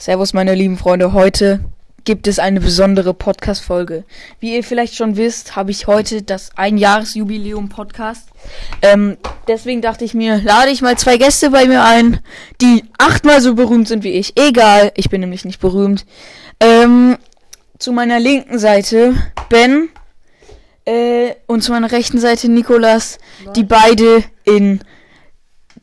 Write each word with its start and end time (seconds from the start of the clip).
Servus, 0.00 0.32
meine 0.32 0.54
lieben 0.54 0.78
Freunde. 0.78 1.12
Heute 1.12 1.58
gibt 2.04 2.28
es 2.28 2.38
eine 2.38 2.60
besondere 2.60 3.14
Podcast-Folge. 3.14 4.04
Wie 4.38 4.54
ihr 4.54 4.62
vielleicht 4.62 4.94
schon 4.94 5.16
wisst, 5.16 5.56
habe 5.56 5.72
ich 5.72 5.88
heute 5.88 6.22
das 6.22 6.56
Einjahresjubiläum-Podcast. 6.56 8.28
Ähm, 8.80 9.16
deswegen 9.48 9.82
dachte 9.82 10.04
ich 10.04 10.14
mir, 10.14 10.40
lade 10.40 10.70
ich 10.70 10.82
mal 10.82 10.96
zwei 10.96 11.16
Gäste 11.16 11.50
bei 11.50 11.66
mir 11.66 11.82
ein, 11.82 12.20
die 12.60 12.84
achtmal 12.96 13.40
so 13.40 13.56
berühmt 13.56 13.88
sind 13.88 14.04
wie 14.04 14.12
ich. 14.12 14.38
Egal, 14.38 14.92
ich 14.94 15.10
bin 15.10 15.20
nämlich 15.20 15.44
nicht 15.44 15.58
berühmt. 15.58 16.06
Ähm, 16.60 17.18
zu 17.80 17.90
meiner 17.90 18.20
linken 18.20 18.60
Seite 18.60 19.16
Ben 19.48 19.88
äh, 20.84 21.34
und 21.48 21.62
zu 21.62 21.72
meiner 21.72 21.90
rechten 21.90 22.20
Seite 22.20 22.48
Nikolas, 22.48 23.18
die 23.56 23.64
beide 23.64 24.22
in 24.44 24.80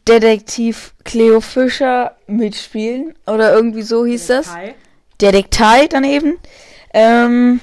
Detektiv 0.08 0.94
Cleo 1.04 1.42
Fischer 1.42 2.16
mitspielen. 2.28 3.16
Oder 3.26 3.54
irgendwie 3.54 3.82
so 3.82 4.06
hieß 4.06 4.28
das. 4.28 4.54
Detektei 5.22 5.88
daneben. 5.88 6.38
Ähm, 6.94 7.62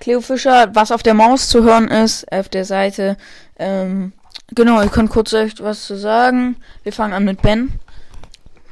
Cleo 0.00 0.20
Fischer, 0.20 0.74
was 0.74 0.92
auf 0.92 1.02
der 1.02 1.14
Maus 1.14 1.48
zu 1.48 1.64
hören 1.64 1.88
ist, 1.88 2.30
auf 2.30 2.48
der 2.48 2.64
Seite. 2.64 3.16
Ähm, 3.58 4.12
genau, 4.54 4.82
ihr 4.82 4.88
könnt 4.88 5.10
kurz 5.10 5.32
euch 5.32 5.54
was 5.60 5.86
zu 5.86 5.96
sagen. 5.96 6.56
Wir 6.82 6.92
fangen 6.92 7.14
an 7.14 7.24
mit 7.24 7.42
Ben. 7.42 7.72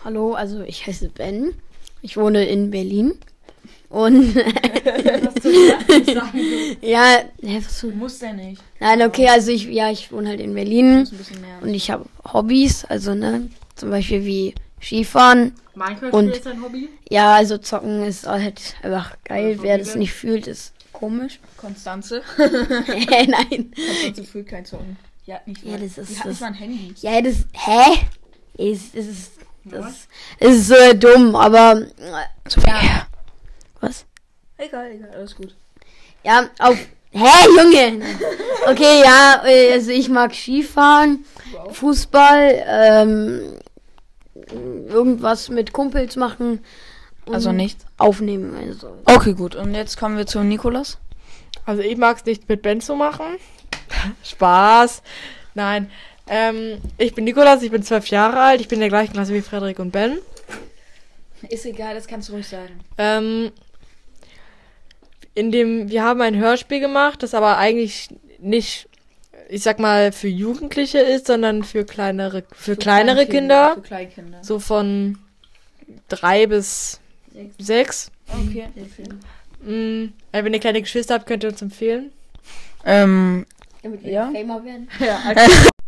Hallo, 0.05 0.35
also 0.35 0.63
ich 0.63 0.87
heiße 0.87 1.09
Ben. 1.09 1.55
Ich 2.03 2.17
wohne 2.17 2.45
in 2.45 2.71
Berlin. 2.71 3.15
Und 3.93 4.35
ja, 6.81 7.23
hä, 7.43 7.63
was 7.65 7.81
du? 7.81 7.91
Muss 7.91 8.19
der 8.19 8.33
nicht. 8.33 8.63
Nein, 8.81 9.03
okay, 9.03 9.29
also 9.29 9.51
ich 9.51 9.65
ja, 9.67 9.91
ich 9.91 10.11
wohne 10.11 10.31
halt 10.31 10.41
in 10.41 10.55
Berlin 10.55 11.01
Ein 11.01 11.41
mehr. 11.41 11.59
und 11.63 11.75
ich 11.75 11.91
habe 11.91 12.07
Hobbys, 12.33 12.85
also 12.87 13.15
ne, 13.15 13.51
zum 13.75 13.91
Beispiel 13.91 14.25
wie 14.25 14.55
Skifahren. 14.81 15.53
Minecraft 15.75 16.11
Und- 16.13 16.31
ist 16.31 16.47
dein 16.47 16.63
Hobby? 16.63 16.89
Ja, 17.11 17.35
also 17.35 17.59
zocken 17.59 18.03
ist 18.05 18.27
halt 18.27 18.77
einfach 18.83 19.17
geil. 19.25 19.57
Ja, 19.57 19.63
Wer 19.63 19.79
das 19.79 19.89
Hobby 19.91 19.99
nicht 20.01 20.13
fühlt, 20.13 20.47
ist 20.47 20.73
komisch. 20.93 21.41
Konstanze. 21.57 22.23
Nein. 22.39 23.73
Konstanze 23.75 24.25
fühlt 24.25 24.49
kein 24.49 24.65
Zocken. 24.65 24.97
Ja, 25.27 25.41
nicht 25.47 25.63
Ja, 25.65 25.73
mal. 25.73 25.81
das 25.81 25.99
ist 25.99 26.11
Die 26.11 26.17
hat 26.19 26.27
das- 26.27 26.33
nicht 26.33 26.41
mal 26.41 26.47
ein 26.49 26.55
Handy. 26.55 26.95
Ja, 27.01 27.21
das 27.21 27.47
hä? 27.53 27.99
Ist 28.57 28.95
ist 28.95 29.09
ist 29.09 29.33
das 29.65 30.09
ist 30.41 30.67
so 30.69 30.75
dumm, 30.95 31.37
aber 31.37 31.83
viel 32.49 32.63
her. 32.73 33.07
Was? 33.83 34.07
Egal, 34.57 34.93
egal, 34.93 35.11
alles 35.15 35.35
gut. 35.35 35.55
Ja, 36.25 36.49
auf. 36.59 36.79
Hä, 37.15 37.29
Junge! 37.59 38.03
Okay, 38.71 39.03
ja, 39.05 39.43
äh, 39.45 39.73
also 39.75 39.91
ich 39.91 40.09
mag 40.09 40.35
Skifahren, 40.35 41.27
Fußball, 41.73 42.65
ähm, 42.67 43.59
irgendwas 44.89 45.51
mit 45.51 45.73
Kumpels 45.73 46.17
machen. 46.17 46.65
und 47.27 47.35
Also 47.35 47.53
nichts. 47.53 47.85
Aufnehmen, 47.99 48.55
also. 48.57 48.97
Okay, 49.05 49.35
gut. 49.35 49.55
Und 49.57 49.75
jetzt 49.75 49.99
kommen 49.99 50.17
wir 50.17 50.27
zu 50.27 50.43
Nikolas. 50.43 50.97
Also 51.67 51.83
ich 51.83 51.97
mag 51.99 52.17
es 52.17 52.25
nicht 52.25 52.49
mit 52.49 52.63
Ben 52.63 52.81
zu 52.81 52.97
machen. 52.97 53.27
Spaß. 54.25 55.03
Nein. 55.55 55.91
Ähm, 56.29 56.79
ich 56.99 57.15
bin 57.15 57.25
Nikolas, 57.25 57.63
ich 57.63 57.71
bin 57.71 57.83
zwölf 57.83 58.07
Jahre 58.07 58.41
alt, 58.41 58.61
ich 58.61 58.69
bin 58.69 58.77
in 58.77 58.83
der 58.83 58.89
gleichen 58.89 59.13
Klasse 59.13 59.35
wie 59.35 59.43
Frederik 59.43 59.79
und 59.81 59.91
Ben. 59.91 60.19
Ist 61.49 61.67
egal, 61.67 61.95
das 61.95 62.07
kannst 62.07 62.29
du 62.29 62.35
ruhig 62.35 62.47
sagen. 62.47 62.81
Ähm, 62.97 63.51
in 65.35 65.51
dem, 65.51 65.91
wir 65.91 66.03
haben 66.03 66.21
ein 66.21 66.37
Hörspiel 66.37 66.81
gemacht, 66.81 67.23
das 67.23 67.35
aber 67.35 67.59
eigentlich 67.59 68.09
nicht, 68.39 68.89
ich 69.49 69.63
sag 69.63 69.79
mal, 69.79 70.13
für 70.13 70.29
Jugendliche 70.29 70.99
ist, 70.99 71.27
sondern 71.27 71.65
für 71.65 71.85
kleinere, 71.85 72.45
für, 72.55 72.77
kleinere 72.77 73.27
Kinder. 73.27 73.75
Für 73.75 73.83
Kleinkinder. 73.83 74.39
So 74.43 74.59
von 74.59 75.19
drei 76.09 76.47
bis 76.47 77.01
sechs. 77.59 78.11
Okay. 78.29 78.69
Mm, 79.65 80.13
äh, 80.33 80.45
wenn 80.45 80.55
ihr 80.55 80.61
kleine 80.61 80.83
Geschwister 80.83 81.15
habt, 81.15 81.27
könnt 81.27 81.45
ihr 81.45 81.51
uns 81.51 81.63
empfehlen. 81.63 82.13
Ähm, 82.85 83.47
Damit 83.83 84.03
wir 84.05 84.13
Ja. 84.13 84.33
Werden. 84.33 84.89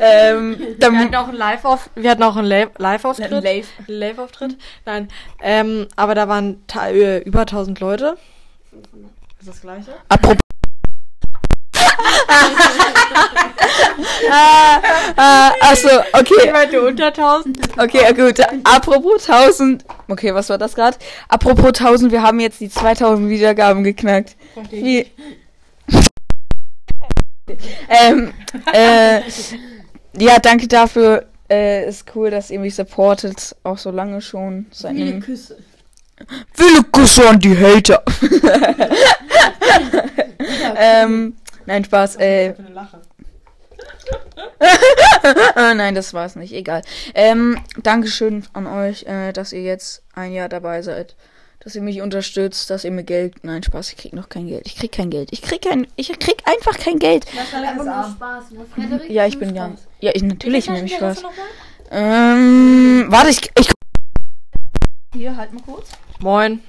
ähm, 0.00 0.56
Wir 0.78 0.98
hatten 0.98 1.14
auch 1.14 1.28
einen 1.28 1.36
Live-Auf, 1.36 1.90
wir 1.94 2.10
hatten 2.10 2.22
auch 2.22 2.36
einen 2.36 2.48
Live- 2.48 2.70
Live-Auftritt. 2.78 3.44
Live. 3.44 3.68
Live-Auftritt? 3.86 4.56
Nein. 4.84 5.08
Ähm, 5.42 5.86
aber 5.96 6.14
da 6.14 6.28
waren 6.28 6.62
äh, 6.76 7.18
über 7.18 7.40
1000 7.40 7.80
Leute. 7.80 8.16
Ist 9.40 9.48
das 9.48 9.60
gleiche? 9.60 9.92
Apropos. 10.08 10.38
ah, 14.30 14.80
ah, 15.16 15.52
achso, 15.60 15.88
Ich 15.88 16.14
okay, 16.14 16.52
meinte 16.52 16.80
unter 16.82 17.06
1000. 17.06 17.78
okay, 17.78 18.12
gut. 18.14 18.40
Apropos 18.64 19.28
1000. 19.28 19.84
Okay, 20.08 20.34
was 20.34 20.48
war 20.50 20.58
das 20.58 20.74
gerade? 20.74 20.98
Apropos 21.28 21.66
1000, 21.66 22.12
wir 22.12 22.22
haben 22.22 22.40
jetzt 22.40 22.60
die 22.60 22.68
2000 22.68 23.28
Wiedergaben 23.28 23.84
geknackt. 23.84 24.36
Wie? 24.70 25.06
ähm, 27.88 28.32
äh, 28.72 29.20
ja, 30.18 30.38
danke 30.38 30.68
dafür. 30.68 31.26
Äh, 31.50 31.88
ist 31.88 32.04
cool, 32.14 32.30
dass 32.30 32.50
ihr 32.50 32.58
mich 32.58 32.74
supportet. 32.74 33.56
Auch 33.62 33.78
so 33.78 33.90
lange 33.90 34.20
schon. 34.20 34.66
Seit 34.70 34.90
einem 34.90 35.20
Küsse. 35.20 35.56
Viele 36.52 36.82
Küsse 36.84 37.28
an 37.28 37.38
die 37.38 37.56
Hater. 37.56 38.02
ähm, 40.76 41.36
nein, 41.66 41.84
Spaß. 41.84 42.16
Äh, 42.16 42.48
äh, 42.48 42.54
nein, 45.74 45.94
das 45.94 46.14
war's 46.14 46.36
nicht. 46.36 46.52
Egal. 46.52 46.82
Ähm, 47.14 47.58
Dankeschön 47.82 48.44
an 48.52 48.66
euch, 48.66 49.04
äh, 49.04 49.32
dass 49.32 49.52
ihr 49.52 49.62
jetzt 49.62 50.02
ein 50.14 50.32
Jahr 50.32 50.48
dabei 50.48 50.82
seid. 50.82 51.16
Dass 51.60 51.74
ihr 51.74 51.82
mich 51.82 52.00
unterstützt, 52.00 52.70
dass 52.70 52.84
ihr 52.84 52.92
mir 52.92 53.02
Geld. 53.02 53.44
Nein, 53.44 53.62
Spaß, 53.62 53.90
ich 53.90 53.96
krieg 53.96 54.12
noch 54.12 54.28
kein 54.28 54.46
Geld. 54.46 54.66
Ich 54.66 54.76
krieg 54.76 54.92
kein 54.92 55.10
Geld. 55.10 55.32
Ich 55.32 55.42
krieg 55.42 55.62
kein. 55.62 55.86
Ich 55.96 56.16
krieg 56.18 56.42
einfach 56.44 56.78
kein 56.78 56.98
Geld. 56.98 57.26
Spaß, 57.28 58.50
ne? 58.76 59.06
Ja, 59.08 59.26
ich 59.26 59.38
bin 59.38 59.54
ganz. 59.54 59.86
Ja, 60.00 60.12
ich 60.14 60.22
natürlich 60.22 60.70
nehme 60.70 60.86
ich 60.86 61.00
mal? 61.00 61.16
Ähm, 61.90 63.06
warte, 63.08 63.30
ich. 63.30 63.40
ich 63.58 63.70
Hier, 65.12 65.36
halt 65.36 65.52
mal 65.52 65.62
kurz. 65.62 65.90
Moin. 66.20 66.60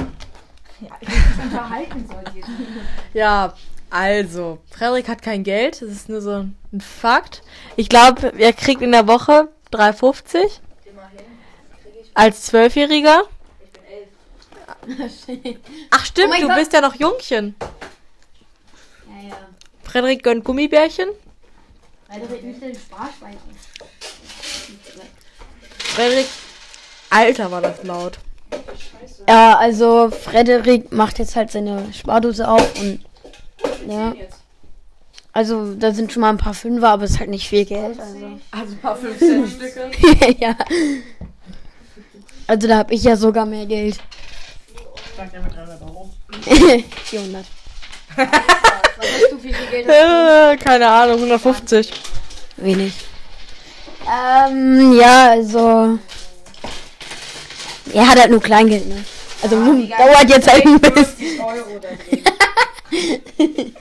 Ja, 0.82 0.90
ich 1.02 1.10
unterhalten 1.44 2.08
soll 2.08 2.24
hier. 2.34 2.44
Ja, 3.14 3.54
also, 3.90 4.60
Frederik 4.70 5.08
hat 5.08 5.22
kein 5.22 5.44
Geld. 5.44 5.82
Das 5.82 5.90
ist 5.90 6.10
nur 6.10 6.22
so 6.22 6.46
ein 6.72 6.82
Fakt. 6.82 7.42
Ich 7.76 7.90
glaube, 7.90 8.34
er 8.38 8.54
kriegt 8.54 8.82
in 8.82 8.92
der 8.92 9.08
Woche 9.08 9.50
3,50 9.72 10.60
als 12.14 12.44
Zwölfjähriger. 12.44 13.24
Ach 15.92 16.06
stimmt, 16.06 16.34
Oh 16.38 16.42
du 16.42 16.48
Gott. 16.48 16.56
bist 16.58 16.74
ja 16.74 16.82
noch 16.82 16.96
Jungchen. 16.96 17.56
Ja, 19.08 19.30
ja. 19.30 19.36
Frederik 19.84 20.24
gönnt 20.24 20.44
Gummibärchen. 20.44 21.10
Frederik, 22.08 22.44
nicht 22.44 22.62
den 22.62 22.76
Sparschwein 22.76 23.38
Frederik. 25.78 26.28
Alter, 27.10 27.52
war 27.52 27.62
das 27.62 27.84
laut. 27.84 28.20
Ja, 29.28 29.58
also 29.58 30.10
Frederik 30.12 30.92
macht 30.92 31.20
jetzt 31.20 31.36
halt 31.36 31.52
seine 31.52 31.92
Spardose 31.94 32.48
auf 32.48 32.80
und 32.80 33.04
ja. 33.88 34.14
Also 35.32 35.76
da 35.76 35.92
sind 35.94 36.12
schon 36.12 36.22
mal 36.22 36.30
ein 36.30 36.38
paar 36.38 36.54
Fünfer, 36.54 36.90
aber 36.90 37.04
es 37.04 37.12
ist 37.12 37.20
halt 37.20 37.30
nicht 37.30 37.48
viel 37.48 37.66
Geld. 37.66 38.00
Also, 38.00 38.16
Also 38.52 38.74
ein 38.74 38.80
paar 38.80 38.96
15 38.96 39.48
Stücke. 39.48 40.36
ja. 40.40 40.56
Also 42.48 42.68
da 42.68 42.78
habe 42.78 42.94
ich 42.94 43.04
ja 43.04 43.16
sogar 43.16 43.46
mehr 43.46 43.66
Geld. 43.68 44.00
400. 47.06 47.46
Was 48.16 48.28
hast 48.28 49.32
du 49.32 49.38
für 49.38 49.54
viel 49.54 49.68
Geld? 49.72 49.88
Äh, 49.88 50.58
keine 50.58 50.88
Ahnung, 50.88 51.18
150. 51.18 51.92
Wenig. 52.58 52.94
Ähm, 54.06 54.94
ja, 55.00 55.32
also. 55.32 56.00
Er 57.94 58.08
hat 58.08 58.20
halt 58.20 58.32
nur 58.32 58.42
Kleingeld, 58.42 58.88
ne? 58.88 59.04
Also 59.42 59.56
dauert 59.56 60.30
jetzt 60.30 60.52
halt 60.52 60.66
ein 60.66 60.80
bisschen. 60.80 61.40
Euro. 61.40 61.80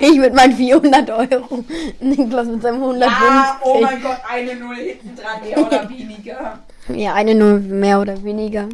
Ich 0.00 0.18
mit 0.18 0.34
meinen 0.34 0.56
400 0.56 1.10
Euro. 1.10 1.64
Niklas 2.00 2.46
mit 2.48 2.62
seinem 2.62 2.82
150. 2.82 3.18
Ah, 3.20 3.60
oh 3.62 3.80
mein 3.80 4.02
Gott, 4.02 4.18
eine 4.28 4.56
Null 4.56 4.76
hinten 4.76 5.14
dran, 5.14 5.40
mehr 5.42 5.58
oder 5.58 5.88
weniger. 5.88 6.58
Ja, 6.88 7.14
eine 7.14 7.34
nur 7.34 7.58
mehr 7.60 8.00
oder 8.00 8.22
weniger. 8.24 8.68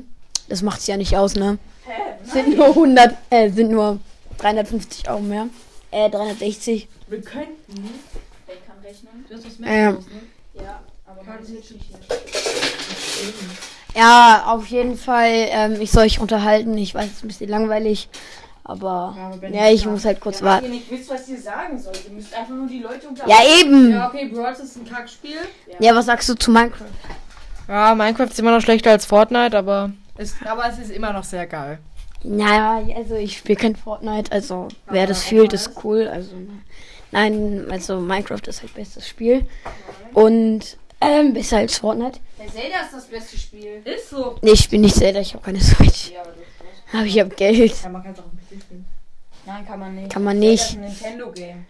Das 0.49 0.63
macht's 0.63 0.87
ja 0.87 0.97
nicht 0.97 1.17
aus, 1.17 1.35
ne? 1.35 1.59
Hä? 1.87 1.93
Sind 2.25 2.57
nur 2.57 2.69
100, 2.69 3.15
äh, 3.31 3.51
sind 3.51 3.71
nur 3.71 3.99
350 4.39 5.09
Euro 5.09 5.21
mehr. 5.21 5.49
Äh, 5.91 6.11
360. 6.11 6.89
Wir 7.09 7.21
könnten. 7.21 7.91
Wer 8.47 8.57
kann 8.67 8.77
rechnen? 8.83 9.25
Du 9.29 9.35
hast 9.37 9.45
was 9.47 9.53
Ähm, 9.65 9.99
Ja, 10.55 10.81
aber 11.07 11.23
man 11.25 11.43
ist 11.43 11.51
jetzt 11.51 11.71
nicht 11.73 11.85
hier. 11.87 11.99
ja, 13.95 14.45
auf 14.47 14.67
jeden 14.67 14.97
Fall. 14.97 15.31
Ähm, 15.51 15.81
ich 15.81 15.91
soll 15.91 16.05
euch 16.07 16.19
unterhalten. 16.21 16.77
Ich 16.79 16.95
weiß, 16.95 17.07
es 17.07 17.13
ist 17.13 17.25
ein 17.25 17.29
bisschen 17.29 17.51
langweilig. 17.51 18.09
Aber 18.67 19.15
Ja, 19.17 19.27
aber 19.35 19.49
ja, 19.49 19.69
ich 19.71 19.83
klar. 19.83 19.93
muss 19.93 20.05
halt 20.07 20.21
kurz 20.21 20.41
Ja, 20.41 20.47
warten. 20.47 20.65
ihr 20.65 20.71
nicht 20.71 20.91
wisst, 20.91 21.11
was 21.11 21.29
ihr 21.29 21.39
sagen 21.39 21.79
sollt. 21.79 22.03
Ihr 22.07 22.13
müsst 22.13 22.33
einfach 22.35 22.55
nur 22.55 22.67
die 22.67 22.79
Leute 22.79 23.03
Ja, 23.05 23.09
unterhalten. 23.11 23.61
eben. 23.61 23.91
Ja, 23.91 24.09
okay, 24.09 24.29
Brawl 24.33 24.53
ist 24.53 24.77
ein 24.77 24.89
Kackspiel. 24.89 25.37
Ja, 25.81 25.95
was 25.95 26.07
sagst 26.07 26.29
du 26.31 26.35
zu 26.35 26.51
Minecraft? 26.51 26.87
Ja, 27.69 27.95
Minecraft 27.95 28.25
ist 28.31 28.39
immer 28.39 28.53
noch 28.53 28.63
schlechter 28.63 28.91
als 28.91 29.05
Fortnite, 29.05 29.57
aber 29.59 29.91
es, 30.17 30.35
aber 30.45 30.69
es 30.69 30.79
ist 30.79 30.91
immer 30.91 31.13
noch 31.13 31.25
sehr 31.25 31.47
geil. 31.47 31.79
Naja, 32.23 32.83
also 32.97 33.17
ich 33.17 33.39
spiele 33.39 33.59
kein 33.59 33.77
Fortnite, 33.77 34.33
also 34.33 34.69
wer 34.89 35.07
das 35.07 35.25
fühlt, 35.25 35.53
ist 35.53 35.73
cool. 35.85 36.09
Also 36.09 36.33
nein, 37.13 37.67
also 37.71 38.01
Minecraft 38.01 38.41
ist 38.47 38.63
halt 38.63 38.75
bestes 38.75 39.07
Spiel. 39.07 39.47
Und 40.15 40.79
ähm, 41.01 41.35
besser 41.35 41.59
als 41.59 41.79
Fortnite. 41.79 42.19
Der 42.39 42.49
Zelda 42.49 42.81
ist 42.81 42.95
das 42.95 43.07
beste 43.07 43.37
Spiel. 43.37 43.83
Ist 43.85 44.09
so. 44.09 44.39
Nee, 44.41 44.53
ich 44.53 44.61
spiele 44.61 44.83
nicht 44.83 44.95
Zelda, 44.97 45.21
ich 45.21 45.35
habe 45.35 45.45
keine 45.45 45.61
Switch. 45.61 46.13
Ja, 46.13 46.21
aber 46.23 46.31
das 46.31 46.95
Aber 46.95 47.05
ich 47.05 47.21
habe 47.21 47.35
Geld. 47.35 47.83
Ja, 47.83 47.89
man 47.91 48.03
kann 48.03 48.13
es 48.13 48.19
auch 48.21 48.25
ein 48.25 48.37
bisschen 48.37 48.61
spielen. 48.61 48.85
Nein, 49.45 49.67
kann 49.67 49.81
man 49.81 49.95
nicht. 49.95 50.11
Kann 50.11 50.25
man 50.25 50.39
Zelda 50.41 50.51
nicht. 50.51 50.63
ist 50.63 50.75
ein 50.75 50.81
Nintendo-Game. 50.81 51.67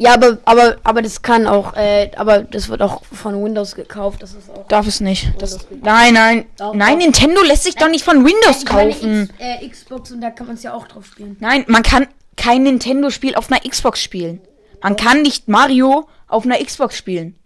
Ja, 0.00 0.14
aber, 0.14 0.38
aber, 0.46 0.78
aber 0.82 1.02
das 1.02 1.20
kann 1.20 1.46
auch, 1.46 1.76
äh, 1.76 2.10
aber 2.16 2.42
das 2.42 2.70
wird 2.70 2.80
auch 2.80 3.04
von 3.04 3.44
Windows 3.44 3.74
gekauft. 3.74 4.22
Das 4.22 4.32
ist 4.32 4.48
auch. 4.48 4.66
Darf 4.66 4.86
es 4.86 5.00
nicht. 5.00 5.30
Das, 5.36 5.58
nein, 5.82 6.14
nein. 6.14 6.46
Doch, 6.56 6.72
nein, 6.72 6.98
doch. 6.98 7.04
Nintendo 7.04 7.42
lässt 7.42 7.64
sich 7.64 7.74
doch 7.74 7.90
nicht 7.90 8.02
von 8.02 8.24
Windows 8.24 8.62
Ich 8.62 8.72
meine, 8.72 8.92
kaufen. 8.92 9.22
X, 9.24 9.32
äh, 9.38 9.68
Xbox 9.68 10.10
und 10.10 10.22
da 10.22 10.30
kann 10.30 10.46
man 10.46 10.56
es 10.56 10.62
ja 10.62 10.72
auch 10.72 10.88
drauf 10.88 11.04
spielen. 11.04 11.36
Nein, 11.40 11.66
man 11.68 11.82
kann 11.82 12.06
kein 12.38 12.62
Nintendo-Spiel 12.62 13.34
auf 13.34 13.52
einer 13.52 13.60
Xbox 13.60 14.02
spielen. 14.02 14.40
Man 14.82 14.96
kann 14.96 15.20
nicht 15.20 15.48
Mario 15.48 16.08
auf 16.28 16.46
einer 16.46 16.56
Xbox 16.56 16.96
spielen. 16.96 17.36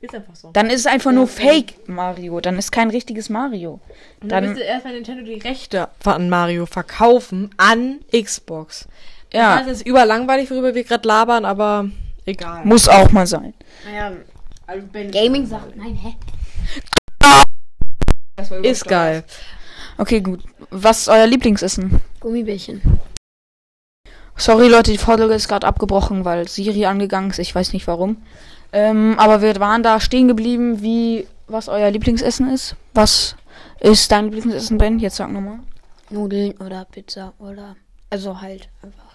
Ist 0.00 0.14
einfach 0.14 0.34
so. 0.34 0.48
Dann 0.54 0.70
ist 0.70 0.80
es 0.80 0.86
einfach 0.86 1.12
nur 1.12 1.28
Fake 1.28 1.86
Mario. 1.90 2.40
Dann 2.40 2.58
ist 2.58 2.72
kein 2.72 2.88
richtiges 2.88 3.28
Mario. 3.28 3.80
Und 4.22 4.32
dann 4.32 4.44
Dann, 4.44 4.52
müsste 4.54 4.64
erstmal 4.64 4.94
Nintendo 4.94 5.24
die 5.24 5.34
Rechte 5.34 5.90
an 6.04 6.30
Mario 6.30 6.64
verkaufen 6.64 7.50
an 7.58 8.00
Xbox. 8.10 8.88
Ja, 9.32 9.58
Das 9.58 9.68
ist 9.68 9.86
überlangweilig, 9.86 10.50
worüber 10.50 10.74
wir 10.74 10.84
gerade 10.84 11.06
labern, 11.06 11.44
aber 11.44 11.88
egal. 12.24 12.64
muss 12.64 12.88
auch 12.88 13.10
mal 13.12 13.26
sein. 13.26 13.54
Naja, 13.84 14.12
also 14.66 14.86
Gaming-Sachen. 14.92 15.72
Nein, 15.76 15.94
hä? 15.96 16.14
ist 18.62 18.86
geil. 18.86 19.24
Okay, 19.98 20.20
gut. 20.20 20.42
Was 20.70 21.02
ist 21.02 21.08
euer 21.08 21.26
Lieblingsessen? 21.26 22.00
Gummibärchen. 22.20 23.00
Sorry, 24.36 24.68
Leute, 24.68 24.90
die 24.90 24.98
Folge 24.98 25.24
ist 25.34 25.48
gerade 25.48 25.66
abgebrochen, 25.66 26.24
weil 26.24 26.48
Siri 26.48 26.86
angegangen 26.86 27.30
ist. 27.30 27.38
Ich 27.38 27.54
weiß 27.54 27.72
nicht 27.72 27.86
warum. 27.86 28.16
Ähm, 28.72 29.14
aber 29.18 29.42
wir 29.42 29.54
waren 29.60 29.82
da 29.82 30.00
stehen 30.00 30.28
geblieben, 30.28 30.82
wie 30.82 31.26
was 31.46 31.68
euer 31.68 31.90
Lieblingsessen 31.90 32.50
ist. 32.50 32.74
Was 32.94 33.36
ist 33.80 34.10
dein 34.10 34.32
Lieblingsessen, 34.32 34.78
Ben? 34.78 34.98
Jetzt 34.98 35.16
sag 35.16 35.30
nochmal. 35.30 35.58
Nudeln 36.10 36.52
oder 36.58 36.86
Pizza 36.86 37.34
oder. 37.38 37.76
Also 38.10 38.40
halt 38.40 38.68
einfach. 38.82 39.11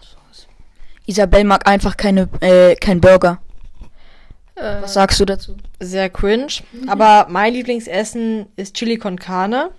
Isabel 1.07 1.43
mag 1.45 1.67
einfach 1.67 1.97
keine, 1.97 2.29
äh, 2.41 2.75
kein 2.75 3.01
Burger. 3.01 3.39
Äh, 4.55 4.81
Was 4.81 4.93
sagst 4.93 5.19
du 5.19 5.25
dazu? 5.25 5.55
sehr 5.79 6.09
cringe. 6.09 6.47
Aber 6.87 7.27
mein 7.29 7.53
Lieblingsessen 7.53 8.47
ist 8.55 8.75
Chili 8.75 8.97
con 8.97 9.17
Carne. 9.17 9.69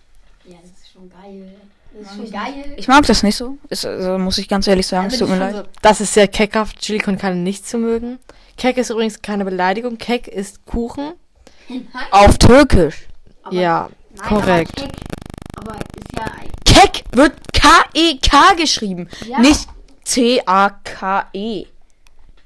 Ja, 0.47 0.57
das 0.63 0.71
ist 0.71 0.93
schon 0.93 1.09
geil. 1.11 1.53
Das 1.93 2.11
ist 2.13 2.17
schon 2.17 2.31
geil. 2.31 2.75
Ich 2.77 2.87
mag 2.89 3.05
das 3.07 3.23
nicht 3.25 3.37
so. 3.37 3.59
Ist, 3.69 3.85
also, 3.85 4.17
muss 4.19 4.39
ich 4.39 4.49
ganz 4.49 4.67
ehrlich 4.69 4.87
sagen. 4.87 5.09
Es 5.09 5.19
tut 5.19 5.29
mir 5.29 5.37
leid. 5.39 5.69
Das 5.83 6.01
ist 6.01 6.15
sehr 6.15 6.29
keckhaft, 6.29 6.79
Chili 6.81 6.99
con 6.99 7.19
Carne 7.19 7.37
nicht 7.37 7.67
zu 7.67 7.79
mögen. 7.79 8.19
Keck 8.57 8.77
ist 8.77 8.91
übrigens 8.91 9.21
keine 9.23 9.45
Beleidigung. 9.45 9.99
Keck 9.99 10.29
ist 10.29 10.65
Kuchen. 10.67 11.13
Auf 12.13 12.39
Türkisch. 12.39 13.07
Aber- 13.43 13.55
ja, 13.55 13.89
Nein, 14.17 14.29
korrekt. 14.29 14.81
Aber, 14.81 14.87
Keck, 14.89 15.01
aber 15.57 15.75
ist 15.75 16.17
ja. 16.17 16.25
ein- 16.25 16.51
Kek 16.65 17.05
wird 17.13 17.33
K-E-K 17.53 18.55
geschrieben. 18.57 19.09
Ja. 19.27 19.41
Nicht 19.41 19.69
C-A-K-E. 20.09 21.67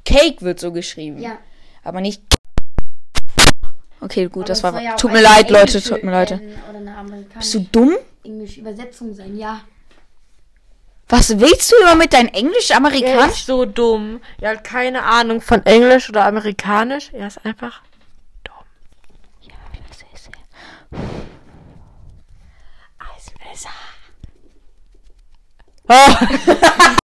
Cake 0.05 0.43
wird 0.43 0.59
so 0.59 0.73
geschrieben. 0.73 1.23
Ja. 1.23 1.38
Aber 1.85 2.00
nicht. 2.00 2.20
Okay, 4.00 4.25
gut, 4.25 4.37
aber 4.37 4.44
das 4.44 4.62
war. 4.64 4.73
soll 4.73 4.82
ja 4.82 4.97
tut 4.97 5.12
mir 5.12 5.23
leid, 5.23 5.49
Leute, 5.49 5.81
tut 5.81 6.03
mir 6.03 6.11
leid. 6.11 6.41
Bist 7.38 7.55
du 7.55 7.61
dumm? 7.61 7.97
englische 8.25 8.61
Übersetzung 8.61 9.14
sein, 9.14 9.37
ja. 9.37 9.61
Was 11.09 11.38
willst 11.38 11.70
du 11.70 11.76
immer 11.82 11.94
mit 11.94 12.12
deinem 12.12 12.29
Englisch, 12.29 12.70
Er 12.70 13.26
ist 13.26 13.47
so 13.47 13.65
dumm. 13.65 14.20
Er 14.41 14.50
hat 14.53 14.65
keine 14.65 15.05
Ahnung 15.05 15.41
von 15.41 15.65
Englisch 15.65 16.08
oder 16.08 16.25
Amerikanisch. 16.25 17.11
Er 17.12 17.29
ist 17.29 17.44
einfach 17.44 17.81
dumm. 18.43 18.55
Eismesser. 22.99 23.70
Oh. 25.88 26.97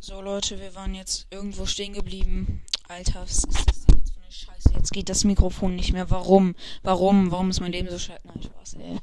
So, 0.00 0.22
Leute, 0.22 0.58
wir 0.58 0.74
waren 0.74 0.94
jetzt 0.94 1.26
irgendwo 1.30 1.66
stehen 1.66 1.92
geblieben. 1.92 2.62
Alter, 2.88 3.20
was 3.20 3.44
ist 3.44 3.68
das 3.68 3.84
denn 3.84 3.98
jetzt 3.98 4.14
für 4.14 4.22
eine 4.22 4.32
Scheiße? 4.32 4.70
Jetzt 4.72 4.92
geht 4.92 5.10
das 5.10 5.24
Mikrofon 5.24 5.76
nicht 5.76 5.92
mehr. 5.92 6.08
Warum? 6.10 6.54
Warum? 6.82 7.30
Warum 7.30 7.50
ist 7.50 7.60
mein 7.60 7.72
Leben 7.72 7.90
so 7.90 7.98
scheiße? 7.98 8.26
Nein, 8.26 8.42
Spaß, 8.42 8.74
ey. 8.74 8.98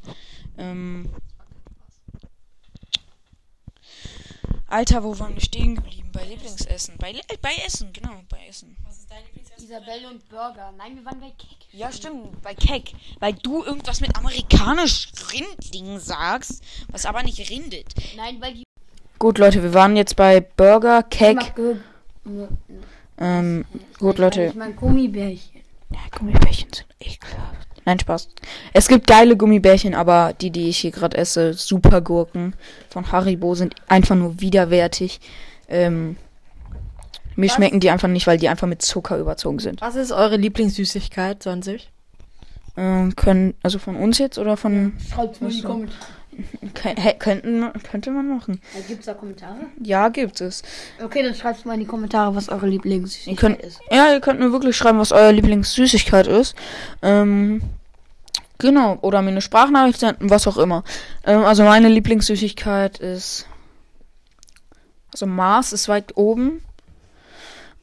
Ähm. 0.57 1.11
Alter, 4.75 5.05
wo 5.05 5.17
waren 5.19 5.33
wir 5.33 5.41
stehen 5.41 5.75
geblieben? 5.75 6.09
Bei 6.11 6.25
Lieblingsessen. 6.25 6.95
Bei, 6.97 7.11
äh, 7.11 7.37
bei 7.41 7.53
Essen, 7.65 7.93
genau, 7.93 8.11
bei 8.29 8.39
Essen. 8.49 8.75
Isabelle 9.57 10.09
und 10.09 10.27
Burger. 10.27 10.73
Nein, 10.77 10.97
wir 10.97 11.05
waren 11.05 11.21
bei 11.21 11.29
Keck. 11.29 11.59
Ja, 11.71 11.89
stimmt, 11.93 12.41
bei 12.41 12.53
Keck. 12.53 12.91
Weil 13.21 13.35
du 13.35 13.63
irgendwas 13.63 14.01
mit 14.01 14.13
amerikanisch 14.17 15.13
Rindling 15.31 15.97
sagst, 15.99 16.61
was 16.89 17.05
aber 17.05 17.23
nicht 17.23 17.49
rindet. 17.49 17.93
Nein, 18.17 18.35
weil 18.41 18.53
die. 18.53 18.63
Gut, 19.17 19.37
Leute, 19.37 19.63
wir 19.63 19.73
waren 19.73 19.95
jetzt 19.95 20.17
bei 20.17 20.41
Burger, 20.41 21.03
Keck. 21.03 21.55
Ähm, 23.17 23.63
gut, 23.97 24.17
Leute. 24.17 24.47
Ich 24.47 24.55
mag 24.55 24.75
Gummibärchen. 24.75 25.61
Ja, 25.89 25.99
Gummibärchen 26.11 26.73
sind 26.73 26.85
ekelhaft. 26.99 27.64
Nein, 27.85 27.99
Spaß. 27.99 28.29
Es 28.73 28.87
gibt 28.87 29.05
geile 29.07 29.37
Gummibärchen, 29.37 29.93
aber 29.93 30.33
die, 30.33 30.49
die 30.49 30.69
ich 30.69 30.79
hier 30.79 30.91
gerade 30.91 31.17
esse, 31.17 31.53
super 31.53 32.01
Gurken 32.01 32.53
von 32.89 33.11
Haribo, 33.11 33.53
sind 33.53 33.75
einfach 33.87 34.15
nur 34.15 34.41
widerwärtig. 34.41 35.19
Ähm, 35.67 36.17
mir 37.35 37.47
Was? 37.47 37.55
schmecken 37.55 37.79
die 37.79 37.91
einfach 37.91 38.07
nicht, 38.07 38.27
weil 38.27 38.37
die 38.37 38.49
einfach 38.49 38.67
mit 38.67 38.81
Zucker 38.81 39.17
überzogen 39.17 39.59
sind. 39.59 39.81
Was 39.81 39.95
ist 39.95 40.11
eure 40.11 40.37
Lieblingssüßigkeit 40.37 41.43
sonst? 41.43 41.89
Ähm, 42.77 43.15
können, 43.15 43.53
also 43.61 43.77
von 43.77 43.95
uns 43.95 44.17
jetzt 44.17 44.37
oder 44.37 44.57
von. 44.57 44.93
Schreibt 45.09 45.41
mal 45.41 45.51
in 45.51 45.55
die 45.55 45.61
Kommentare. 45.61 45.97
Könnten, 47.19 47.71
könnte 47.89 48.11
man 48.11 48.27
machen. 48.27 48.61
Gibt 48.87 48.99
es 48.99 49.05
da 49.05 49.13
Kommentare? 49.13 49.57
Ja, 49.81 50.09
gibt 50.09 50.41
es. 50.41 50.61
Okay, 51.03 51.23
dann 51.23 51.35
schreibt 51.35 51.65
mal 51.65 51.73
in 51.73 51.81
die 51.81 51.85
Kommentare, 51.85 52.35
was 52.35 52.49
eure 52.49 52.67
Lieblingssüßigkeit 52.67 53.37
könnt, 53.37 53.61
ist. 53.61 53.79
ja, 53.89 54.11
ihr 54.13 54.19
könnt 54.19 54.39
mir 54.39 54.51
wirklich 54.51 54.75
schreiben, 54.75 54.99
was 54.99 55.11
euer 55.11 55.31
Lieblingssüßigkeit 55.31 56.27
ist. 56.27 56.55
Ähm, 57.01 57.61
genau. 58.57 58.97
Oder 59.01 59.21
mir 59.21 59.29
eine 59.29 59.41
Sprachnachricht 59.41 59.99
senden, 59.99 60.29
was 60.29 60.47
auch 60.47 60.57
immer. 60.57 60.83
Ähm, 61.25 61.45
also 61.45 61.63
meine 61.63 61.89
Lieblingssüßigkeit 61.89 62.99
ist. 62.99 63.47
Also 65.13 65.25
Mars 65.25 65.71
ist 65.71 65.87
weit 65.87 66.17
oben. 66.17 66.61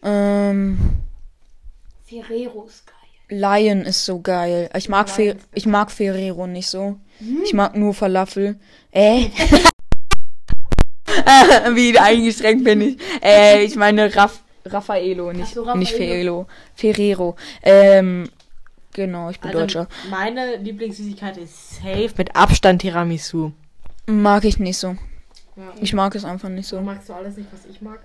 Ähm, 0.02 0.78
Ferrero 2.04 2.66
ist 2.66 2.86
geil. 2.86 2.91
Lion 3.32 3.82
ist 3.82 4.04
so 4.04 4.20
geil. 4.20 4.70
Ich 4.76 4.88
mag, 4.88 5.08
Fe 5.08 5.36
ich 5.54 5.66
mag 5.66 5.90
Ferrero 5.90 6.46
nicht 6.46 6.68
so. 6.68 6.98
Ich 7.44 7.52
mag 7.52 7.76
nur 7.76 7.94
Falafel. 7.94 8.56
Äh. 8.90 9.26
Wie 11.74 11.98
eingeschränkt 11.98 12.64
bin 12.64 12.80
ich. 12.80 12.98
Äh, 13.22 13.64
ich 13.64 13.76
meine 13.76 14.14
Raff 14.14 14.42
Raffaello, 14.64 15.32
nicht, 15.32 15.54
so, 15.54 15.74
nicht. 15.74 15.92
Ferrero. 15.92 16.46
Ferrero. 16.74 17.36
Ähm, 17.62 18.28
genau, 18.92 19.30
ich 19.30 19.40
bin 19.40 19.48
Also, 19.48 19.60
Deutscher. 19.60 19.88
Meine 20.08 20.56
Lieblingssüßigkeit 20.56 21.36
ist 21.36 21.76
safe 21.76 22.10
mit 22.16 22.36
Abstand 22.36 22.82
Tiramisu. 22.82 23.50
Mag 24.06 24.44
ich 24.44 24.58
nicht 24.58 24.78
so. 24.78 24.96
Ja. 25.56 25.72
Ich 25.80 25.92
mag 25.92 26.14
es 26.14 26.24
einfach 26.24 26.48
nicht 26.48 26.68
so. 26.68 26.80
Magst 26.80 27.08
du 27.08 27.12
alles 27.12 27.36
nicht, 27.36 27.48
was 27.52 27.66
ich 27.66 27.82
mag? 27.82 28.00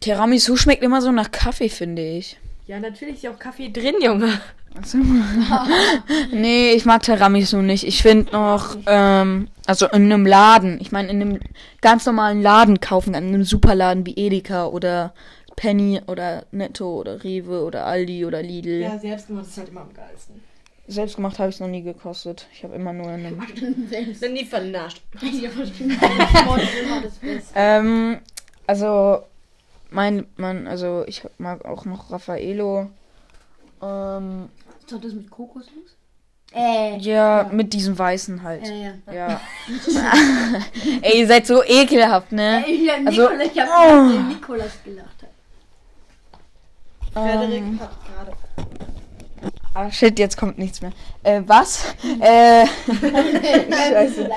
Tiramisu 0.00 0.56
schmeckt 0.56 0.82
immer 0.82 1.02
so 1.02 1.12
nach 1.12 1.30
Kaffee, 1.30 1.68
finde 1.68 2.02
ich. 2.02 2.38
Ja, 2.66 2.80
natürlich 2.80 3.16
ist 3.16 3.22
ja 3.22 3.30
auch 3.30 3.38
Kaffee 3.38 3.70
drin, 3.70 3.96
Junge. 4.00 4.40
Achso. 4.76 4.98
nee, 6.32 6.72
ich 6.72 6.84
mag 6.84 7.02
Tiramisu 7.02 7.58
nicht. 7.58 7.86
Ich 7.86 8.02
finde 8.02 8.32
noch, 8.32 8.76
ähm, 8.86 9.48
also 9.66 9.86
in 9.86 10.04
einem 10.04 10.26
Laden, 10.26 10.80
ich 10.80 10.90
meine 10.90 11.08
in 11.08 11.20
einem 11.20 11.40
ganz 11.80 12.06
normalen 12.06 12.42
Laden 12.42 12.80
kaufen, 12.80 13.14
in 13.14 13.24
einem 13.24 13.44
Superladen 13.44 14.04
wie 14.06 14.16
Edeka 14.16 14.66
oder 14.66 15.14
Penny 15.56 16.00
oder 16.06 16.46
Netto 16.50 17.00
oder 17.00 17.22
Rewe 17.22 17.64
oder 17.64 17.86
Aldi 17.86 18.24
oder 18.24 18.42
Lidl. 18.42 18.80
Ja, 18.80 18.98
selbstgemacht 18.98 19.46
ist 19.46 19.58
halt 19.58 19.68
immer 19.68 19.82
am 19.82 19.94
geilsten. 19.94 20.42
Selbstgemacht 20.86 21.38
habe 21.38 21.50
ich 21.50 21.56
es 21.56 21.60
noch 21.60 21.68
nie 21.68 21.82
gekostet. 21.82 22.46
Ich 22.52 22.64
habe 22.64 22.74
immer 22.74 22.92
nur 22.92 23.12
in 23.12 23.26
einem. 23.26 23.42
Sind 24.14 24.34
nie 24.34 24.44
vernascht. 24.44 25.02
Ähm, 27.54 28.18
also 28.66 29.22
mein, 29.94 30.26
man, 30.36 30.66
also 30.66 31.04
ich 31.06 31.22
mag 31.38 31.64
auch 31.64 31.84
noch 31.84 32.10
Raffaello. 32.10 32.90
Ähm, 33.82 34.48
Ist 34.80 34.92
doch 34.92 35.00
das 35.00 35.12
mit 35.12 35.30
Kokosnuss? 35.30 35.96
Äh, 36.52 36.98
Ja, 36.98 37.48
mit 37.50 37.72
diesem 37.72 37.98
weißen 37.98 38.42
halt. 38.42 38.66
ja, 38.68 38.92
ja. 39.12 39.28
Ja. 39.28 39.40
Ey, 41.02 41.20
ihr 41.20 41.26
seid 41.26 41.46
so 41.46 41.62
ekelhaft, 41.64 42.30
ne? 42.32 42.64
Ey, 42.66 42.86
ja, 42.86 42.94
Also- 43.04 43.22
Nikolas, 43.28 43.50
ich 43.52 43.60
hab 43.60 43.68
Oh. 43.68 44.08
den 44.12 44.28
Nikolas 44.28 44.72
gelacht. 44.84 45.08
Frederik 47.12 47.52
Ähm, 47.62 47.80
hat 47.80 47.90
gerade. 48.06 48.32
Ah, 49.74 49.90
shit, 49.90 50.18
jetzt 50.18 50.36
kommt 50.36 50.58
nichts 50.58 50.80
mehr. 50.80 50.92
Äh, 51.22 51.42
was? 51.46 51.84
äh, 52.20 52.66
Scheiße. 52.86 54.28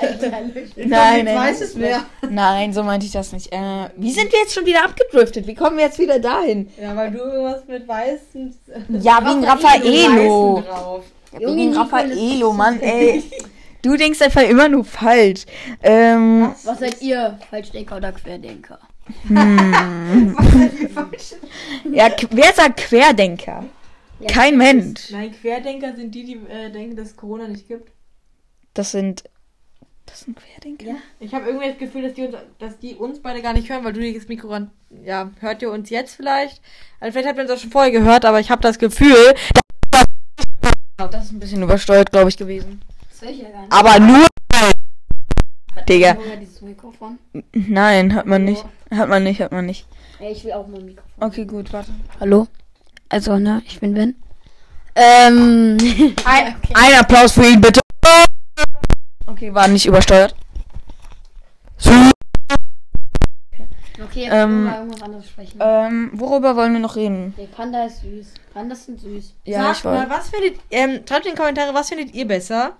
Nein, 0.76 1.24
nein. 1.24 1.36
weiß 1.36 1.60
es 1.60 1.74
mehr. 1.74 2.04
Nein, 2.28 2.72
so 2.72 2.82
meinte 2.82 3.06
ich 3.06 3.12
das 3.12 3.32
nicht. 3.32 3.52
Äh, 3.52 3.88
wie 3.96 4.10
sind 4.12 4.32
wir 4.32 4.40
jetzt 4.40 4.54
schon 4.54 4.66
wieder 4.66 4.84
abgedriftet? 4.84 5.46
Wie 5.46 5.54
kommen 5.54 5.76
wir 5.76 5.84
jetzt 5.84 5.98
wieder 5.98 6.18
dahin? 6.18 6.68
Ja, 6.80 6.94
weil 6.94 7.10
du 7.10 7.18
irgendwas 7.18 7.66
mit 7.66 7.86
weißen. 7.86 8.54
Ja, 9.00 9.20
wegen 9.24 9.44
Raffaello. 9.44 10.64
Wegen 11.32 11.76
Raffaello, 11.76 12.52
Mann, 12.52 12.80
ey. 12.80 13.22
Du 13.82 13.96
denkst 13.96 14.20
einfach 14.22 14.42
immer 14.42 14.68
nur 14.68 14.84
falsch. 14.84 15.44
Ähm, 15.82 16.52
Was 16.64 16.80
seid 16.80 17.00
ihr? 17.00 17.38
Falschdenker 17.48 17.96
oder 17.96 18.12
Querdenker? 18.12 18.78
Was 19.28 20.52
seid 20.52 20.80
ihr 20.80 20.90
falsch? 20.90 21.34
ja, 21.92 22.08
wer 22.30 22.52
sagt 22.52 22.80
Querdenker? 22.80 23.64
Ja, 24.20 24.28
Kein 24.28 24.56
Mensch. 24.56 25.10
Nein, 25.10 25.32
Querdenker 25.32 25.94
sind 25.94 26.14
die, 26.14 26.24
die 26.24 26.34
äh, 26.50 26.70
denken, 26.70 26.96
dass 26.96 27.08
es 27.08 27.16
Corona 27.16 27.46
nicht 27.46 27.68
gibt. 27.68 27.92
Das 28.74 28.90
sind. 28.90 29.24
Das 30.06 30.20
sind 30.20 30.36
Querdenker? 30.36 30.86
Ja. 30.86 30.96
Ich 31.20 31.34
habe 31.34 31.46
irgendwie 31.46 31.68
das 31.68 31.78
Gefühl, 31.78 32.02
dass 32.02 32.14
die, 32.14 32.22
uns, 32.26 32.36
dass 32.58 32.78
die 32.78 32.94
uns 32.94 33.20
beide 33.20 33.42
gar 33.42 33.52
nicht 33.52 33.68
hören, 33.68 33.84
weil 33.84 33.92
du 33.92 34.12
das 34.12 34.26
Mikro 34.26 34.48
ran. 34.48 34.70
Ja, 35.04 35.30
hört 35.40 35.60
ihr 35.62 35.70
uns 35.70 35.90
jetzt 35.90 36.16
vielleicht? 36.16 36.62
Also 36.98 37.12
vielleicht 37.12 37.28
habt 37.28 37.38
ihr 37.38 37.42
uns 37.42 37.50
auch 37.50 37.58
schon 37.58 37.70
vorher 37.70 37.92
gehört, 37.92 38.24
aber 38.24 38.40
ich 38.40 38.50
habe 38.50 38.62
das 38.62 38.78
Gefühl, 38.78 39.34
Das 40.96 41.26
ist 41.26 41.32
ein 41.32 41.38
bisschen 41.38 41.62
übersteuert, 41.62 42.10
glaube 42.10 42.28
ich, 42.28 42.36
gewesen. 42.36 42.82
Das 43.08 43.22
will 43.22 43.30
ich 43.30 43.38
ja 43.42 43.50
gar 43.50 43.60
nicht. 43.62 43.72
Aber 43.72 44.00
nur. 44.00 44.26
Hat 45.76 45.88
Digga. 45.88 46.16
Dieses 46.40 46.60
Mikrofon? 46.60 47.18
Nein, 47.52 48.14
hat 48.14 48.26
man 48.26 48.44
nicht. 48.44 48.64
Hat 48.90 49.08
man 49.08 49.22
nicht, 49.22 49.40
hat 49.40 49.52
man 49.52 49.66
nicht. 49.66 49.86
Ey, 50.18 50.32
ich 50.32 50.44
will 50.44 50.52
auch 50.52 50.66
mal 50.66 50.80
ein 50.80 50.86
Mikrofon. 50.86 51.22
Okay, 51.22 51.44
gut, 51.44 51.72
warte. 51.72 51.92
Hallo? 52.18 52.48
Also, 53.08 53.38
ne, 53.38 53.62
ich 53.66 53.80
bin 53.80 53.94
Ben. 53.94 54.14
Ähm. 54.94 55.78
Ein, 56.24 56.56
ein 56.74 56.94
Applaus 56.98 57.32
für 57.32 57.46
ihn, 57.46 57.60
bitte. 57.60 57.80
Okay, 59.26 59.52
war 59.54 59.68
nicht 59.68 59.86
übersteuert. 59.86 60.34
Okay, 64.00 64.22
jetzt 64.24 64.32
Ähm, 64.32 64.50
ähm, 64.50 64.64
mal 64.64 64.74
irgendwas 64.78 65.02
anderes 65.02 65.28
sprechen. 65.28 65.58
Ähm, 65.60 66.10
worüber 66.14 66.54
wollen 66.54 66.72
wir 66.72 66.80
noch 66.80 66.94
reden? 66.96 67.34
Der 67.36 67.46
Panda 67.46 67.84
ist 67.84 68.00
süß. 68.02 68.32
Pandas 68.54 68.86
sind 68.86 69.00
süß. 69.00 69.34
Ja, 69.44 69.72
ich 69.72 69.78
Sagt 69.78 69.84
mal, 69.86 70.08
weiß. 70.08 70.18
was 70.18 70.28
findet, 70.30 70.60
ähm, 70.70 71.00
schreibt 71.08 71.26
in 71.26 71.32
die 71.32 71.36
Kommentare, 71.36 71.74
was 71.74 71.88
findet 71.88 72.14
ihr 72.14 72.26
besser? 72.26 72.76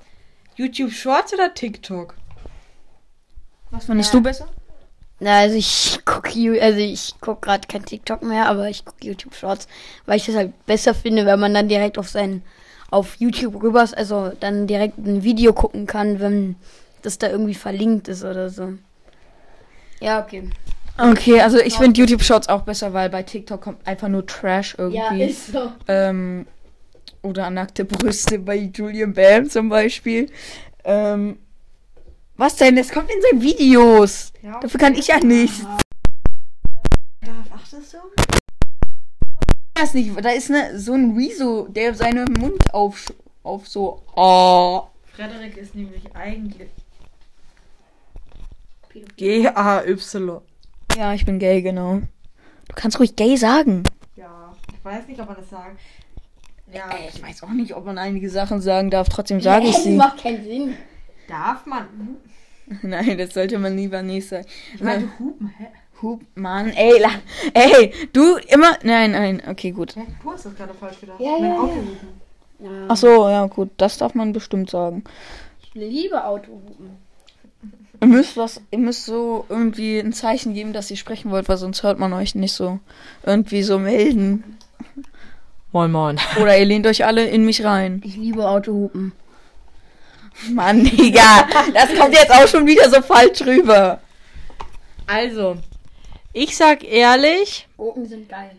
YouTube 0.54 0.92
Shorts 0.92 1.34
oder 1.34 1.52
TikTok? 1.52 2.14
Was 3.70 3.86
findest 3.86 4.12
Ja. 4.14 4.18
du 4.20 4.22
besser? 4.22 4.48
Na, 5.20 5.40
also 5.40 5.56
ich 5.56 5.98
gucke 6.04 6.62
also 6.62 6.78
ich 6.78 7.14
guck 7.20 7.42
gerade 7.42 7.66
kein 7.66 7.84
TikTok 7.84 8.22
mehr, 8.22 8.48
aber 8.48 8.68
ich 8.68 8.84
gucke 8.84 9.04
YouTube 9.04 9.34
Shorts, 9.34 9.66
weil 10.06 10.16
ich 10.16 10.26
das 10.26 10.36
halt 10.36 10.52
besser 10.66 10.94
finde, 10.94 11.26
wenn 11.26 11.40
man 11.40 11.54
dann 11.54 11.68
direkt 11.68 11.98
auf 11.98 12.08
sein 12.08 12.42
auf 12.90 13.16
YouTube 13.16 13.62
rüber 13.62 13.82
ist, 13.82 13.96
also 13.96 14.32
dann 14.40 14.66
direkt 14.66 14.98
ein 14.98 15.22
Video 15.22 15.52
gucken 15.52 15.86
kann, 15.86 16.20
wenn 16.20 16.56
das 17.02 17.18
da 17.18 17.28
irgendwie 17.28 17.54
verlinkt 17.54 18.08
ist 18.08 18.24
oder 18.24 18.48
so. 18.48 18.74
Ja, 20.00 20.22
okay. 20.22 20.48
Okay, 20.96 21.40
also 21.40 21.58
ich 21.58 21.74
finde 21.74 22.00
YouTube 22.00 22.22
Shorts 22.22 22.48
auch 22.48 22.62
besser, 22.62 22.92
weil 22.92 23.08
bei 23.08 23.22
TikTok 23.22 23.60
kommt 23.60 23.86
einfach 23.86 24.08
nur 24.08 24.26
Trash 24.26 24.74
irgendwie. 24.78 25.32
so. 25.32 25.72
ähm, 25.86 26.46
oder 27.22 27.50
nackte 27.50 27.84
Brüste 27.84 28.38
bei 28.38 28.56
Julian 28.56 29.12
Bam 29.12 29.48
zum 29.48 29.68
Beispiel. 29.68 30.30
Ähm, 30.84 31.38
was 32.38 32.56
denn? 32.56 32.78
Es 32.78 32.90
kommt 32.90 33.10
in 33.10 33.20
seinen 33.20 33.42
Videos. 33.42 34.32
Ja. 34.42 34.58
Dafür 34.60 34.80
kann 34.80 34.94
ich 34.94 35.08
ja 35.08 35.18
nichts. 35.18 35.66
Achtest 37.52 37.94
du? 37.94 37.98
Das 39.74 39.92
nicht. 39.94 40.12
Da 40.24 40.30
ist 40.30 40.48
ne, 40.48 40.78
so 40.78 40.94
ein 40.94 41.14
Rezo, 41.16 41.66
der 41.68 41.94
seinen 41.94 42.32
Mund 42.32 42.72
auf, 42.72 43.12
auf 43.42 43.68
so. 43.68 44.02
Oh. 44.16 44.84
Frederik 45.14 45.56
ist 45.56 45.74
nämlich 45.74 46.02
eigentlich. 46.14 46.70
G-A-Y. 49.16 50.40
Ja, 50.96 51.14
ich 51.14 51.24
bin 51.24 51.38
gay, 51.38 51.62
genau. 51.62 52.00
Du 52.68 52.74
kannst 52.74 52.98
ruhig 52.98 53.14
gay 53.14 53.36
sagen. 53.36 53.82
Ja, 54.16 54.54
ich 54.72 54.84
weiß 54.84 55.06
nicht, 55.06 55.20
ob 55.20 55.26
man 55.28 55.36
das 55.36 55.50
sagt. 55.50 55.78
Ja, 56.72 56.88
Ey, 56.90 57.08
ich 57.14 57.22
weiß 57.22 57.42
auch 57.44 57.50
nicht, 57.50 57.74
ob 57.74 57.84
man 57.86 57.98
einige 57.98 58.28
Sachen 58.30 58.60
sagen 58.60 58.90
darf. 58.90 59.08
Trotzdem 59.08 59.40
sage 59.40 59.66
ich 59.66 59.74
Das 59.74 59.84
sie. 59.84 59.96
macht 59.96 60.22
keinen 60.22 60.44
Sinn. 60.44 60.76
Darf 61.28 61.66
man. 61.66 61.86
Nein, 62.82 63.16
das 63.18 63.34
sollte 63.34 63.58
man 63.58 63.76
lieber 63.76 64.02
nicht 64.02 64.28
sagen. 64.28 64.46
Ich 64.74 64.82
meine, 64.82 65.08
hupen, 65.18 65.54
hä? 65.56 65.66
Hup, 66.00 66.20
Mann, 66.36 66.70
ey, 66.70 67.00
la, 67.00 67.10
ey, 67.54 67.92
du 68.12 68.36
immer. 68.48 68.78
Nein, 68.84 69.10
nein, 69.10 69.42
okay, 69.48 69.72
gut. 69.72 69.96
Hä? 69.96 70.02
Du 70.22 70.30
hast 70.30 70.46
das 70.46 70.54
gerade 70.54 70.72
falsch 70.72 71.00
gedacht. 71.00 71.18
Ja, 71.18 71.32
Mein 71.40 71.50
ja, 71.50 71.56
Auto 71.58 71.72
ja. 71.72 71.76
hupen. 71.76 72.18
Ja. 72.60 72.70
Ach 72.88 72.96
so, 72.96 73.28
ja, 73.28 73.46
gut, 73.46 73.70
das 73.76 73.98
darf 73.98 74.14
man 74.14 74.32
bestimmt 74.32 74.70
sagen. 74.70 75.04
Ich 75.62 75.74
liebe 75.74 76.24
Autohupen. 76.24 76.90
Ihr 78.00 78.06
müsst 78.06 78.36
was, 78.36 78.60
ihr 78.70 78.78
müsst 78.78 79.06
so 79.06 79.44
irgendwie 79.48 79.98
ein 79.98 80.12
Zeichen 80.12 80.54
geben, 80.54 80.72
dass 80.72 80.90
ihr 80.90 80.96
sprechen 80.96 81.30
wollt, 81.30 81.48
weil 81.48 81.56
sonst 81.56 81.82
hört 81.82 81.98
man 81.98 82.12
euch 82.12 82.34
nicht 82.34 82.52
so 82.52 82.78
irgendwie 83.24 83.62
so 83.62 83.78
melden. 83.78 84.56
Moin, 85.72 85.90
moin. 85.90 86.18
Oder 86.40 86.58
ihr 86.58 86.64
lehnt 86.64 86.86
euch 86.86 87.04
alle 87.04 87.26
in 87.26 87.44
mich 87.44 87.64
rein. 87.64 88.00
Ich 88.04 88.16
liebe 88.16 88.48
Autohupen. 88.48 89.12
Mann, 90.50 90.84
Digga, 90.96 91.48
das 91.74 91.94
kommt 91.94 92.14
jetzt 92.14 92.30
auch 92.30 92.46
schon 92.46 92.66
wieder 92.66 92.88
so 92.90 93.02
falsch 93.02 93.40
rüber. 93.42 94.00
Also, 95.06 95.56
ich 96.32 96.56
sag 96.56 96.84
ehrlich. 96.84 97.66
Gurken 97.76 98.06
sind 98.06 98.28
geil. 98.28 98.50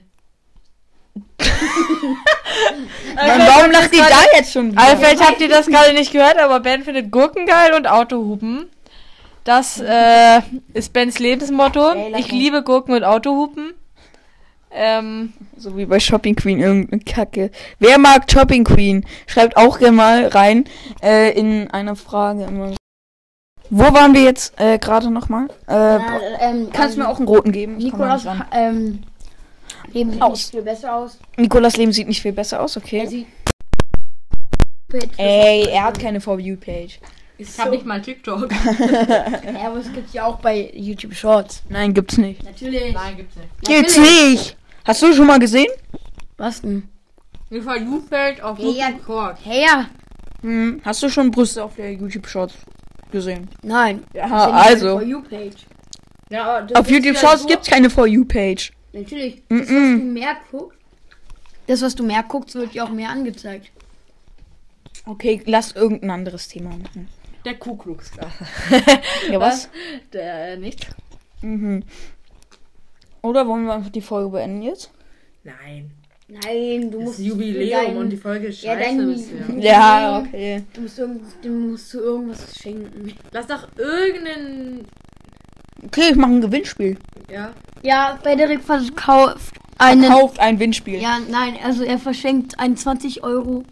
Mann, 3.15 3.39
warum 3.47 3.71
lacht 3.71 3.93
ihr 3.93 4.03
da 4.03 4.23
jetzt 4.35 4.51
schon 4.51 4.71
wieder? 4.71 4.81
Also 4.81 4.97
vielleicht 4.97 5.21
habt 5.21 5.41
ihr 5.41 5.49
das 5.49 5.67
gerade 5.67 5.93
nicht 5.93 6.11
gehört, 6.11 6.37
aber 6.37 6.59
Ben 6.59 6.83
findet 6.83 7.11
Gurken 7.11 7.45
geil 7.45 7.73
und 7.73 7.87
Autohupen. 7.87 8.69
Das 9.43 9.79
äh, 9.79 10.41
ist 10.73 10.93
Bens 10.93 11.19
Lebensmotto. 11.19 12.11
Ich 12.17 12.31
liebe 12.31 12.61
Gurken 12.63 12.93
und 12.93 13.03
Autohupen. 13.03 13.58
Ähm, 14.71 15.33
So 15.57 15.75
wie 15.77 15.85
bei 15.85 15.99
Shopping 15.99 16.35
Queen, 16.35 16.59
irgendeine 16.59 17.01
Kacke. 17.03 17.51
Wer 17.79 17.97
mag 17.97 18.31
Shopping 18.31 18.63
Queen? 18.63 19.05
Schreibt 19.27 19.57
auch 19.57 19.79
gerne 19.79 19.95
mal 19.97 20.27
rein 20.27 20.65
äh, 21.01 21.31
in 21.37 21.69
eine 21.71 21.95
Frage. 21.95 22.43
Immer. 22.43 22.75
Wo 23.71 23.83
waren 23.93 24.13
wir 24.13 24.23
jetzt 24.23 24.59
äh, 24.59 24.77
gerade 24.79 25.09
nochmal? 25.11 25.45
Äh, 25.67 25.73
Na, 25.73 26.19
ähm, 26.39 26.69
kannst 26.71 26.95
du 26.95 27.01
ähm, 27.01 27.05
mir 27.05 27.11
auch 27.11 27.17
einen 27.17 27.27
roten 27.27 27.51
geben? 27.51 27.77
Nikolas 27.77 28.25
ähm, 28.51 29.03
Leben 29.91 30.11
sieht 30.11 30.21
Aus. 30.21 30.31
nicht 30.31 30.51
viel 30.51 30.61
besser 30.61 30.95
aus. 30.95 31.19
Nikolas 31.37 31.77
Leben 31.77 31.91
sieht 31.91 32.07
nicht 32.07 32.21
viel 32.21 32.33
besser 32.33 32.61
aus, 32.61 32.75
Er 32.75 32.81
okay. 32.83 33.07
sieht. 33.07 33.27
Ey, 35.17 35.67
er 35.69 35.83
hat 35.83 35.99
keine 35.99 36.19
For 36.19 36.39
You-Page. 36.39 36.99
Ich 37.39 37.57
hab 37.59 37.71
nicht 37.71 37.85
mal 37.85 38.01
TikTok. 38.01 38.49
Ja, 39.53 39.67
aber 39.67 39.77
es 39.77 39.91
gibt 39.91 40.13
ja 40.13 40.25
auch 40.25 40.39
bei 40.39 40.71
YouTube 40.73 41.13
Shorts. 41.15 41.63
Nein, 41.69 41.93
gibt's 41.93 42.17
nicht. 42.17 42.43
Natürlich. 42.43 42.93
Nein, 42.93 43.17
gibt's 43.17 43.35
nicht. 43.35 43.49
Gibt's 43.61 43.97
Natürlich. 43.97 44.31
nicht! 44.39 44.57
Hast 44.85 45.01
du 45.01 45.13
schon 45.13 45.27
mal 45.27 45.39
gesehen? 45.39 45.71
Was 46.37 46.61
denn? 46.61 46.87
Wie 47.49 47.57
You 47.57 48.01
fällt 48.07 48.41
auf. 48.41 48.59
YouTube 48.59 49.05
Short. 49.05 49.37
Hey, 49.43 49.65
ja. 49.65 49.89
Hm, 50.41 50.81
hast 50.85 51.01
du 51.03 51.09
schon 51.09 51.31
Brüste 51.31 51.63
auf 51.63 51.75
der 51.75 51.91
YouTube-Shorts 51.93 52.53
gesehen? 53.11 53.49
Nein. 53.63 54.03
Ja, 54.13 54.49
also. 54.51 55.01
You 55.01 55.21
Page. 55.21 55.65
Ja, 56.29 56.65
Auf 56.75 56.89
YouTube 56.89 57.15
ja 57.15 57.19
Shorts 57.19 57.41
so- 57.41 57.47
gibt's 57.47 57.67
keine 57.67 57.89
For 57.89 58.05
You-Page. 58.07 58.71
Natürlich. 58.93 59.41
Das, 59.49 59.59
was 59.61 59.69
Mm-mm. 59.69 59.97
du 59.99 60.05
mehr 60.05 60.37
guckst, 60.51 60.77
das, 61.67 61.81
was 61.81 61.95
du 61.95 62.03
mehr 62.03 62.23
guckst, 62.23 62.55
wird 62.55 62.73
dir 62.73 62.83
auch 62.83 62.89
mehr 62.89 63.09
angezeigt. 63.09 63.71
Okay, 65.05 65.41
lass 65.45 65.71
irgendein 65.73 66.11
anderes 66.11 66.47
Thema 66.47 66.69
machen. 66.69 67.07
Der 67.45 67.55
Ku 67.55 67.75
Klux 67.77 68.11
Klan. 68.11 68.31
Ja, 69.31 69.39
was? 69.39 69.69
Der, 70.13 70.53
äh, 70.53 70.57
nicht? 70.57 70.87
Mhm. 71.41 71.83
Oder 73.21 73.47
wollen 73.47 73.65
wir 73.65 73.73
einfach 73.73 73.89
die 73.91 74.01
Folge 74.01 74.29
beenden 74.29 74.61
jetzt? 74.61 74.91
Nein. 75.43 75.91
Nein, 76.27 76.91
du 76.91 76.99
Das 76.99 77.05
musst. 77.07 77.19
Jubiläum 77.19 77.85
dein- 77.85 77.97
und 77.97 78.09
die 78.11 78.17
Folge 78.17 78.47
ist 78.47 78.61
Ja, 78.61 78.77
scheiße. 78.77 79.11
ihr. 79.55 79.63
Ja, 79.63 80.19
okay. 80.19 80.63
Du 80.73 80.81
musst, 80.81 80.99
irgend, 80.99 81.21
du 81.41 81.49
musst 81.49 81.93
du 81.93 81.99
irgendwas 81.99 82.55
schenken. 82.55 83.13
Lass 83.31 83.47
doch 83.47 83.67
irgendeinen. 83.77 84.85
Okay, 85.85 86.09
ich 86.11 86.15
mache 86.17 86.31
ein 86.33 86.41
Gewinnspiel. 86.41 86.97
Ja. 87.31 87.53
Ja, 87.81 88.19
Frederik 88.21 88.61
verkauft 88.61 89.55
einen. 89.79 90.07
Kauft 90.11 90.39
ein 90.39 90.59
Windspiel. 90.59 91.01
Ja, 91.01 91.19
nein, 91.31 91.55
also 91.63 91.83
er 91.83 91.97
verschenkt 91.97 92.59
ein 92.59 92.77
20 92.77 93.23
Euro. 93.23 93.63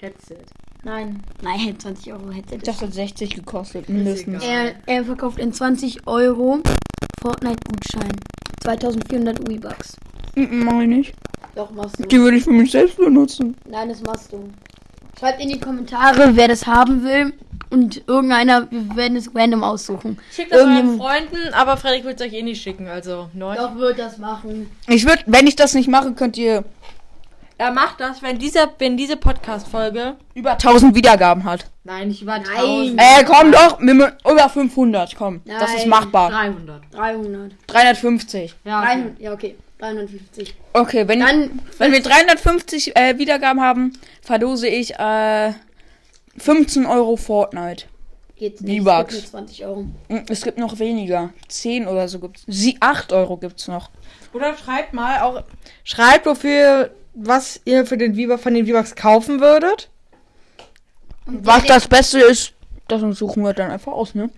Headset. 0.00 0.36
Nein, 0.84 1.22
nein, 1.42 1.74
20 1.78 2.12
Euro 2.12 2.30
Headset. 2.30 2.58
Das 2.64 2.80
hat 2.80 2.92
60 2.92 3.34
gekostet, 3.34 3.88
mindestens. 3.88 4.42
Er, 4.44 4.74
er 4.86 5.04
verkauft 5.04 5.38
in 5.38 5.52
20 5.52 6.06
Euro 6.06 6.58
Fortnite-Gutschein. 7.20 8.12
2400 8.62 9.48
Weebucks. 9.48 9.96
Mhm, 10.34 10.64
Mach 10.64 10.80
ich 10.80 10.88
nicht. 10.88 11.14
Doch, 11.54 11.70
machst 11.70 11.98
du. 11.98 12.04
Die 12.04 12.18
würde 12.18 12.36
ich 12.36 12.44
für 12.44 12.52
mich 12.52 12.70
selbst 12.70 12.96
benutzen. 12.96 13.56
Nein, 13.68 13.88
das 13.88 14.02
machst 14.02 14.32
du. 14.32 14.48
Schreibt 15.18 15.40
in 15.42 15.48
die 15.48 15.60
Kommentare, 15.60 16.34
wer 16.34 16.48
das 16.48 16.66
haben 16.66 17.04
will. 17.04 17.32
Und 17.70 18.02
irgendeiner, 18.06 18.70
wir 18.70 18.96
werden 18.96 19.16
es 19.16 19.34
random 19.34 19.64
aussuchen. 19.64 20.18
Schickt 20.30 20.52
das 20.52 20.60
euren 20.60 20.98
Freunden, 20.98 21.54
aber 21.54 21.76
Frederik 21.78 22.04
wird 22.04 22.20
es 22.20 22.26
euch 22.26 22.34
eh 22.34 22.42
nicht 22.42 22.62
schicken, 22.62 22.86
also 22.86 23.30
neun. 23.32 23.56
Doch, 23.56 23.76
wird 23.76 23.98
das 23.98 24.18
machen. 24.18 24.70
Ich 24.88 25.06
würde, 25.06 25.22
wenn 25.26 25.46
ich 25.46 25.56
das 25.56 25.72
nicht 25.74 25.88
mache, 25.88 26.12
könnt 26.12 26.36
ihr 26.36 26.64
Er 27.62 27.70
macht 27.70 28.00
das, 28.00 28.22
wenn 28.22 28.40
dieser, 28.40 28.68
wenn 28.80 28.96
diese 28.96 29.16
Podcast-Folge. 29.16 30.16
über 30.34 30.50
1000 30.54 30.96
Wiedergaben 30.96 31.44
hat. 31.44 31.66
Nein, 31.84 32.08
nicht 32.08 32.20
über 32.20 32.36
Nein. 32.36 32.48
1000. 32.48 33.00
Äh, 33.00 33.24
komm 33.24 33.52
doch, 33.52 33.78
über 33.78 34.48
500, 34.48 35.14
komm. 35.14 35.42
Das 35.44 35.70
ist 35.70 35.78
Nein. 35.82 35.88
machbar. 35.90 36.30
300. 36.30 36.82
300. 36.90 37.52
350. 37.68 38.56
Ja. 38.64 38.80
300. 38.82 39.20
Ja, 39.20 39.32
okay. 39.32 39.54
350. 39.78 40.56
Okay, 40.72 41.06
wenn, 41.06 41.20
Dann, 41.20 41.60
wenn 41.78 41.92
wir 41.92 42.02
350 42.02 42.96
äh, 42.96 43.18
Wiedergaben 43.18 43.60
haben, 43.62 43.92
verlose 44.22 44.66
ich 44.66 44.98
äh, 44.98 45.52
15 46.38 46.84
Euro 46.84 47.16
Fortnite. 47.16 47.84
geht's 48.34 48.60
nicht. 48.60 48.84
Es 48.84 49.06
gibt 49.06 49.12
nur 49.12 49.24
20 49.24 49.64
Euro. 49.66 49.86
Hm, 50.08 50.24
Es 50.28 50.42
gibt 50.42 50.58
noch 50.58 50.80
weniger. 50.80 51.30
10 51.46 51.86
oder 51.86 52.08
so 52.08 52.18
gibt's. 52.18 52.42
Sie 52.48 52.76
8 52.80 53.12
Euro 53.12 53.36
gibt's 53.36 53.68
noch. 53.68 53.90
Oder 54.32 54.56
schreibt 54.56 54.94
mal 54.94 55.20
auch. 55.20 55.44
Schreibt, 55.84 56.26
wofür, 56.26 56.90
was 57.14 57.60
ihr 57.64 57.86
für 57.86 57.96
den 57.96 58.14
V 58.14 58.38
von 58.38 58.54
den 58.54 58.66
V-Bucks 58.66 58.94
kaufen 58.94 59.40
würdet. 59.40 59.90
Was 61.26 61.64
das 61.64 61.86
Beste 61.88 62.20
ist, 62.20 62.54
das 62.88 63.00
suchen 63.16 63.42
wir 63.44 63.52
dann 63.52 63.70
einfach 63.70 63.92
aus, 63.92 64.14
ne? 64.14 64.30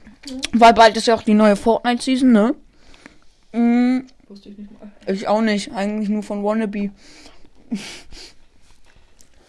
Weil 0.52 0.74
bald 0.74 0.96
ist 0.96 1.06
ja 1.06 1.14
auch 1.14 1.22
die 1.22 1.34
neue 1.34 1.56
Fortnite-Season, 1.56 2.30
ne? 2.30 2.54
Hm, 3.52 4.06
Wusste 4.28 4.48
ich 4.48 4.58
nicht 4.58 4.70
mal. 4.72 4.90
ich 5.06 5.28
auch 5.28 5.40
nicht. 5.40 5.72
Eigentlich 5.72 6.08
nur 6.08 6.22
von 6.22 6.42
Wannabe. 6.42 6.90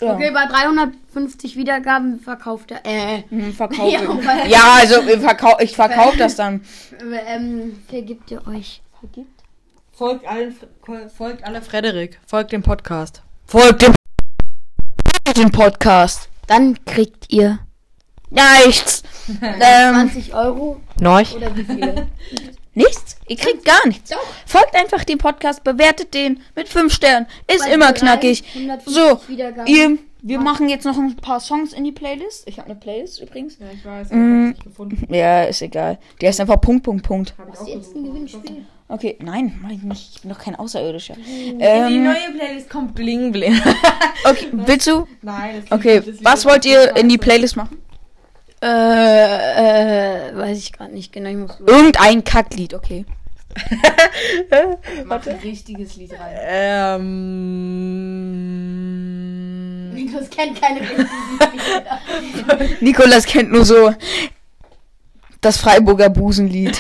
ja. 0.01 0.13
Okay, 0.13 0.32
bei 0.32 0.46
350 0.46 1.55
Wiedergaben 1.55 2.20
verkauft 2.20 2.72
er. 2.72 2.86
Äh, 2.86 3.24
Hm, 3.29 3.53
verkaufe. 3.53 3.91
Ja, 3.91 4.46
ja, 4.46 4.74
also 4.79 5.01
ich 5.01 5.20
verkau 5.20 5.58
ich 5.60 5.75
verkaufe 5.75 6.17
das 6.17 6.36
dann. 6.36 6.62
ähm, 7.27 7.79
vergibt 7.89 8.32
ihr 8.32 8.46
euch? 8.48 8.82
Folgt 9.97 10.27
allen, 10.27 10.53
folgt 11.15 11.45
alle 11.45 11.61
Frederik. 11.61 12.19
Folgt 12.27 12.51
dem 12.51 12.61
Podcast. 12.61 13.21
Folgt 13.45 13.81
dem, 13.81 13.93
dem 15.37 15.51
Podcast. 15.53 16.27
Dann 16.47 16.83
kriegt 16.83 17.31
ihr 17.31 17.59
Nichts. 18.29 19.03
ähm, 19.41 19.93
20 19.93 20.33
Euro 20.33 20.81
Neuch. 20.99 21.33
oder 21.33 21.55
wie 21.55 21.63
viele? 21.63 22.09
nichts. 22.73 23.15
Ihr 23.29 23.37
kriegt 23.37 23.63
gar 23.63 23.87
nichts. 23.87 24.09
Doch. 24.09 24.19
Folgt 24.45 24.75
einfach 24.75 25.05
dem 25.05 25.17
Podcast, 25.17 25.63
bewertet 25.63 26.13
den 26.13 26.41
mit 26.55 26.67
5 26.67 26.93
Sternen. 26.93 27.27
Ist 27.47 27.63
Bei 27.63 27.71
immer 27.71 27.93
drei, 27.93 27.99
knackig. 27.99 28.43
150 28.53 28.93
So, 28.93 29.21
ihr, 29.65 29.97
wir 30.27 30.39
machen 30.39 30.70
jetzt 30.70 30.86
noch 30.86 30.98
ein 30.98 31.15
paar 31.17 31.39
Songs 31.39 31.72
in 31.72 31.84
die 31.84 31.91
Playlist. 31.91 32.48
Ich 32.48 32.58
habe 32.58 32.65
eine 32.70 32.79
Playlist 32.79 33.22
übrigens. 33.22 33.60
Ja, 33.60 33.67
ich 33.72 33.86
weiß, 33.86 34.10
Mm. 34.12 34.50
nicht 34.50 34.63
gefunden. 34.63 35.13
Ja, 35.13 35.44
ist 35.44 35.62
egal. 35.62 36.00
Die 36.20 36.27
heißt 36.27 36.41
einfach 36.41 36.60
Punkt, 36.60 36.84
Punkt, 36.84 37.05
Punkt. 37.05 37.36
Hast 37.51 37.67
du 37.67 37.72
jetzt 37.72 37.96
ein 37.96 38.03
Gewinnspiel? 38.05 38.65
Okay, 38.88 39.17
nein, 39.22 39.60
mach 39.62 39.70
ich 39.70 39.84
nicht. 39.84 40.15
Ich 40.15 40.22
bin 40.22 40.32
doch 40.32 40.39
kein 40.39 40.55
Außerirdischer. 40.55 41.13
In 41.15 41.60
die 41.60 41.63
Ähm, 41.63 42.03
neue 42.05 42.32
Playlist 42.38 42.70
kommt 42.72 42.96
Bling 42.96 43.32
Bling. 43.32 43.53
okay, 44.29 44.48
willst 44.51 44.88
du? 44.88 45.08
Nein, 45.22 45.62
das 45.62 45.72
Okay, 45.72 46.01
was 46.22 46.44
wollt 46.46 46.65
ihr 46.65 46.96
in 46.98 47.08
die 47.08 47.20
Playlist 47.20 47.55
machen? 47.55 47.77
Äh, 48.63 50.29
äh, 50.29 50.36
weiß 50.36 50.58
ich 50.58 50.74
gerade 50.74 50.91
nicht 50.94 51.13
genau. 51.13 51.29
Ich 51.29 51.36
muss 51.38 51.60
Irgendein 51.67 52.24
Kacklied, 52.24 52.74
okay. 52.74 53.05
Mach 55.05 55.25
ein 55.27 55.36
richtiges 55.38 55.96
Lied 55.98 56.13
rein. 56.13 56.36
Ähm. 58.36 59.54
Niklas 60.15 60.29
kennt 60.29 60.62
keine 60.62 60.81
richtigen. 60.81 61.10
Nikolas 62.81 63.25
kennt 63.25 63.51
nur 63.51 63.65
so 63.65 63.93
das 65.41 65.57
Freiburger 65.57 66.10
Busenlied. 66.10 66.79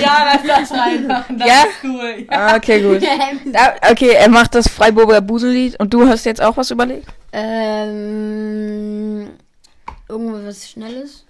Ja, 0.00 0.24
lass 0.32 0.42
das 0.68 0.78
reinmachen. 0.78 1.38
Das 1.38 1.48
Ja? 1.48 1.62
ist 1.62 1.82
cool. 1.82 2.24
Ah, 2.28 2.56
okay, 2.56 2.80
gut. 2.82 3.02
Ja, 3.02 3.74
okay, 3.90 4.10
er 4.10 4.28
macht 4.28 4.54
das 4.54 4.68
Freiburger 4.68 5.20
Busenlied 5.20 5.78
und 5.80 5.92
du 5.92 6.06
hast 6.06 6.24
jetzt 6.24 6.40
auch 6.42 6.56
was 6.56 6.70
überlegt? 6.70 7.08
ähm, 7.32 9.30
irgendwas 10.08 10.70
Schnelles? 10.70 11.24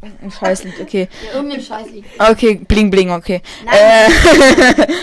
Ein 0.00 0.30
Scheißlied, 0.30 0.80
okay. 0.80 1.08
Ja, 1.26 1.34
irgendein 1.36 1.60
Scheißlied. 1.60 2.04
Okay, 2.18 2.54
bling 2.66 2.88
bling, 2.90 3.10
okay. 3.10 3.42
Nein. 3.64 3.74
Äh, 3.74 4.86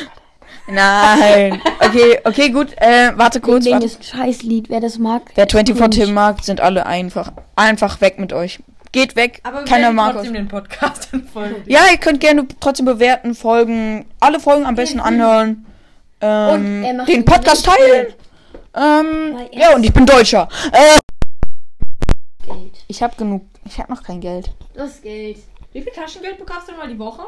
Nein. 0.67 1.61
Okay, 1.79 2.19
okay, 2.23 2.49
gut. 2.49 2.73
Äh, 2.77 3.11
warte 3.15 3.39
kurz. 3.39 3.65
Warte. 3.67 3.85
ist 3.85 3.99
ein 3.99 4.03
Scheißlied, 4.03 4.69
wer 4.69 4.79
das 4.79 4.97
mag. 4.97 5.21
Wer 5.35 5.47
24 5.47 5.77
Cringe. 5.77 6.05
Tim 6.07 6.13
mag, 6.15 6.43
sind 6.43 6.59
alle 6.61 6.85
einfach. 6.85 7.31
Einfach 7.55 8.01
weg 8.01 8.17
mit 8.19 8.33
euch. 8.33 8.59
Geht 8.91 9.15
weg. 9.15 9.41
Aber 9.43 9.63
Keiner 9.65 9.91
mag 9.91 10.13
trotzdem 10.13 10.31
euch. 10.31 10.37
den 10.39 10.47
Podcast 10.47 11.09
dann 11.11 11.23
folgen. 11.27 11.55
Ja, 11.67 11.81
ihr 11.91 11.97
könnt 11.97 12.19
gerne 12.21 12.47
trotzdem 12.59 12.85
bewerten, 12.85 13.35
folgen. 13.35 14.05
Alle 14.19 14.39
Folgen 14.39 14.65
am 14.65 14.75
besten 14.75 14.99
anhören. 14.99 15.65
Ähm, 16.21 16.49
Und 16.49 16.83
er 16.83 16.93
macht 16.93 17.07
den 17.09 17.25
Podcast 17.25 17.65
teilen. 17.65 18.07
Ähm, 18.73 19.37
ja, 19.51 19.75
und 19.75 19.83
ich 19.83 19.93
bin 19.93 20.05
Deutscher. 20.05 20.49
Äh, 20.71 20.97
Geld. 22.45 22.83
ich 22.87 23.03
habe 23.03 23.15
genug. 23.15 23.43
Ich 23.65 23.77
habe 23.79 23.91
noch 23.91 24.01
kein 24.03 24.19
Geld. 24.21 24.49
Das 24.73 25.01
Geld. 25.01 25.37
Wie 25.73 25.81
viel 25.81 25.91
Taschengeld 25.91 26.37
bekommst 26.37 26.69
du 26.69 26.73
mal 26.73 26.87
die 26.87 26.97
Woche? 26.97 27.23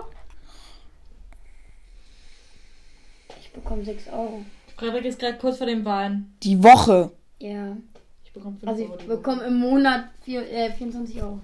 Ich 3.41 3.46
bekomme 3.57 3.83
6 3.85 4.07
Euro. 4.09 4.45
Frederik 4.77 5.05
ist 5.05 5.19
gerade 5.19 5.37
kurz 5.37 5.57
vor 5.57 5.67
dem 5.67 5.83
Wahlen. 5.85 6.33
Die 6.43 6.61
Woche. 6.63 7.11
Ja. 7.39 7.75
Ich 8.23 8.31
bekomme 8.31 8.57
5 8.57 8.69
Also 8.69 8.83
Euro 8.83 8.93
ich 8.95 9.01
die 9.01 9.07
bekomme 9.07 9.43
im 9.43 9.59
Monat 9.59 10.05
vier, 10.23 10.49
äh, 10.51 10.71
24 10.71 11.21
Euro. 11.21 11.39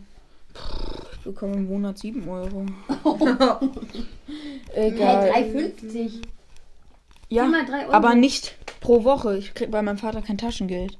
Ich 1.13 1.19
bekomme 1.23 1.53
im 1.55 1.67
Monat 1.67 1.97
7 1.97 2.27
Euro. 2.29 2.65
Egal. 4.75 5.31
3,50. 5.31 6.11
ja, 7.29 7.45
Immer 7.45 7.65
3 7.65 7.85
Euro. 7.85 7.93
aber 7.93 8.15
nicht 8.15 8.55
pro 8.81 9.03
Woche. 9.03 9.37
Ich 9.37 9.53
krieg 9.53 9.71
bei 9.71 9.81
meinem 9.81 9.97
Vater 9.97 10.21
kein 10.21 10.37
Taschengeld. 10.37 10.97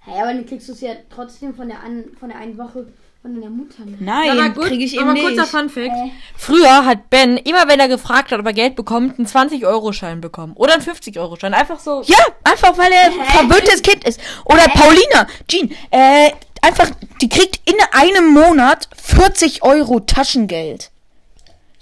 Hey, 0.00 0.20
aber 0.20 0.32
dann 0.32 0.46
kriegst 0.46 0.68
du 0.68 0.72
es 0.72 0.80
ja 0.80 0.92
trotzdem 1.10 1.54
von 1.54 1.68
der, 1.68 1.80
an, 1.82 2.04
von 2.18 2.30
der 2.30 2.38
einen 2.38 2.56
Woche 2.58 2.86
von 3.22 3.34
deiner 3.34 3.50
Mutter. 3.50 3.84
Ne? 3.84 3.96
Nein, 4.00 4.30
aber 4.30 4.48
gut, 4.50 4.66
kriege 4.66 4.84
ich 4.84 4.94
eben 4.94 5.02
aber 5.04 5.12
nicht. 5.12 5.24
kurzer 5.24 5.46
Fun 5.46 5.68
Fact. 5.68 5.88
Äh. 5.88 6.10
Früher 6.36 6.86
hat 6.86 7.10
Ben, 7.10 7.36
immer 7.36 7.68
wenn 7.68 7.78
er 7.78 7.88
gefragt 7.88 8.32
hat, 8.32 8.40
ob 8.40 8.46
er 8.46 8.52
Geld 8.52 8.76
bekommt, 8.76 9.18
einen 9.18 9.26
20-Euro-Schein 9.26 10.20
bekommen. 10.20 10.54
Oder 10.56 10.74
einen 10.74 10.82
50-Euro-Schein. 10.82 11.52
Einfach 11.52 11.78
so. 11.78 12.02
Ja, 12.06 12.18
einfach 12.44 12.78
weil 12.78 12.90
er 12.92 13.06
ein 13.06 13.48
verwöhntes 13.48 13.82
Kind 13.82 14.04
ist. 14.04 14.20
Oder 14.46 14.68
Paulina, 14.68 15.26
Jean, 15.48 15.70
äh, 15.90 16.30
einfach, 16.62 16.90
die 17.20 17.28
kriegt 17.28 17.60
in 17.68 17.76
einem 17.92 18.32
Monat 18.32 18.88
40 18.96 19.62
Euro 19.62 20.00
Taschengeld. 20.00 20.90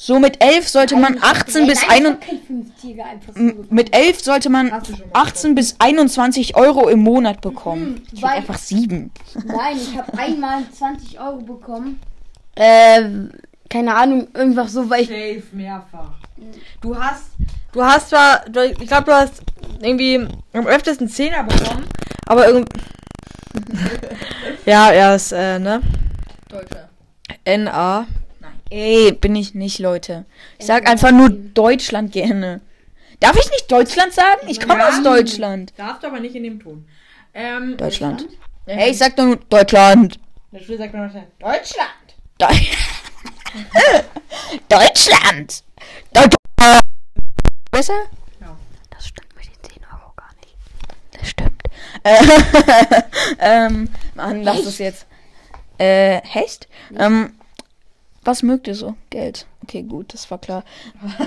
So 0.00 0.20
mit 0.20 0.40
11 0.42 0.68
sollte 0.68 0.94
man 0.96 1.18
18 1.20 1.66
bis 1.66 1.82
21, 1.88 2.40
50er 2.48 3.02
einfach 3.02 3.34
so. 3.34 3.40
m- 3.40 3.66
mit 3.68 3.92
11 3.96 4.20
sollte 4.22 4.48
man 4.48 4.70
Hast 4.70 4.88
du 4.90 4.96
schon 4.96 5.08
mal 5.10 5.20
18 5.22 5.54
bis 5.56 5.74
21 5.80 6.56
Euro 6.56 6.88
im 6.88 7.00
Monat 7.00 7.40
bekommen. 7.40 8.02
Ich 8.12 8.22
will 8.22 8.28
weil- 8.28 8.36
einfach 8.36 8.58
7. 8.58 9.10
Nein, 9.44 9.76
ich 9.76 9.98
habe 9.98 10.16
einmal 10.16 10.62
20 10.70 11.18
Euro 11.18 11.38
bekommen. 11.38 11.98
Äh, 12.54 13.02
keine 13.68 13.92
Ahnung, 13.96 14.28
irgendwas 14.34 14.72
so, 14.72 14.88
weil 14.88 15.02
ich. 15.02 15.08
Safe, 15.08 15.42
mehrfach. 15.56 16.10
Du 16.80 16.96
hast, 16.96 17.24
du 17.72 17.84
hast 17.84 18.10
zwar, 18.10 18.44
ich 18.46 18.86
glaube, 18.86 19.04
du 19.04 19.12
hast 19.12 19.42
irgendwie 19.80 20.28
am 20.52 20.66
öftesten 20.68 21.08
Zehner 21.08 21.42
bekommen, 21.42 21.84
aber 22.26 22.46
irgend... 22.46 22.68
ja, 24.64 24.90
er 24.92 25.16
ist, 25.16 25.32
äh, 25.32 25.58
ne? 25.58 25.80
Deutscher. 26.48 26.88
N-A. 27.44 28.06
Ey, 28.70 29.12
bin 29.12 29.34
ich 29.34 29.54
nicht, 29.54 29.78
Leute. 29.78 30.26
Ich 30.58 30.66
sag 30.66 30.86
einfach 30.88 31.10
nur 31.10 31.30
Deutschland 31.30 32.12
gerne. 32.12 32.60
Darf 33.20 33.36
ich 33.36 33.50
nicht 33.50 33.70
Deutschland 33.70 34.12
sagen? 34.12 34.46
Ich 34.46 34.60
komme 34.60 34.78
Ja. 34.80 34.88
aus 34.90 35.02
Deutschland. 35.02 35.72
Darfst 35.76 36.02
du 36.02 36.06
aber 36.08 36.20
nicht 36.20 36.34
in 36.36 36.42
dem 36.44 36.60
Ton. 36.60 36.86
Ähm, 37.34 37.76
Deutschland. 37.76 38.26
Ja, 38.66 38.74
Ey, 38.74 38.90
ich 38.90 38.98
sag 38.98 39.16
nur 39.16 39.36
Deutschland. 39.36 40.18
Der 40.52 40.60
Schule 40.60 40.78
sagt 40.78 40.94
Deutschland. 40.94 41.26
Deu 42.38 42.46
Deutschland! 44.68 45.62
Deutschland! 46.12 46.82
Besser? 47.70 47.94
Ja. 48.40 48.56
Das 48.90 49.06
stimmt 49.08 49.34
mit 49.36 49.46
den 49.46 49.70
10 49.72 49.82
Euro 49.92 50.12
gar 50.16 50.30
nicht. 50.40 50.56
Das 51.12 51.28
stimmt. 51.30 51.62
Äh, 52.04 52.22
ähm, 53.40 53.88
Mann, 54.14 54.42
lass 54.42 54.64
es 54.66 54.78
jetzt. 54.78 55.06
Äh, 55.78 56.20
Hecht? 56.24 56.68
Ähm, 56.96 57.37
was 58.28 58.42
mögt 58.42 58.68
ihr 58.68 58.74
so? 58.74 58.94
Geld. 59.08 59.46
Okay, 59.62 59.82
gut, 59.82 60.12
das 60.12 60.30
war 60.30 60.38
klar. 60.38 60.62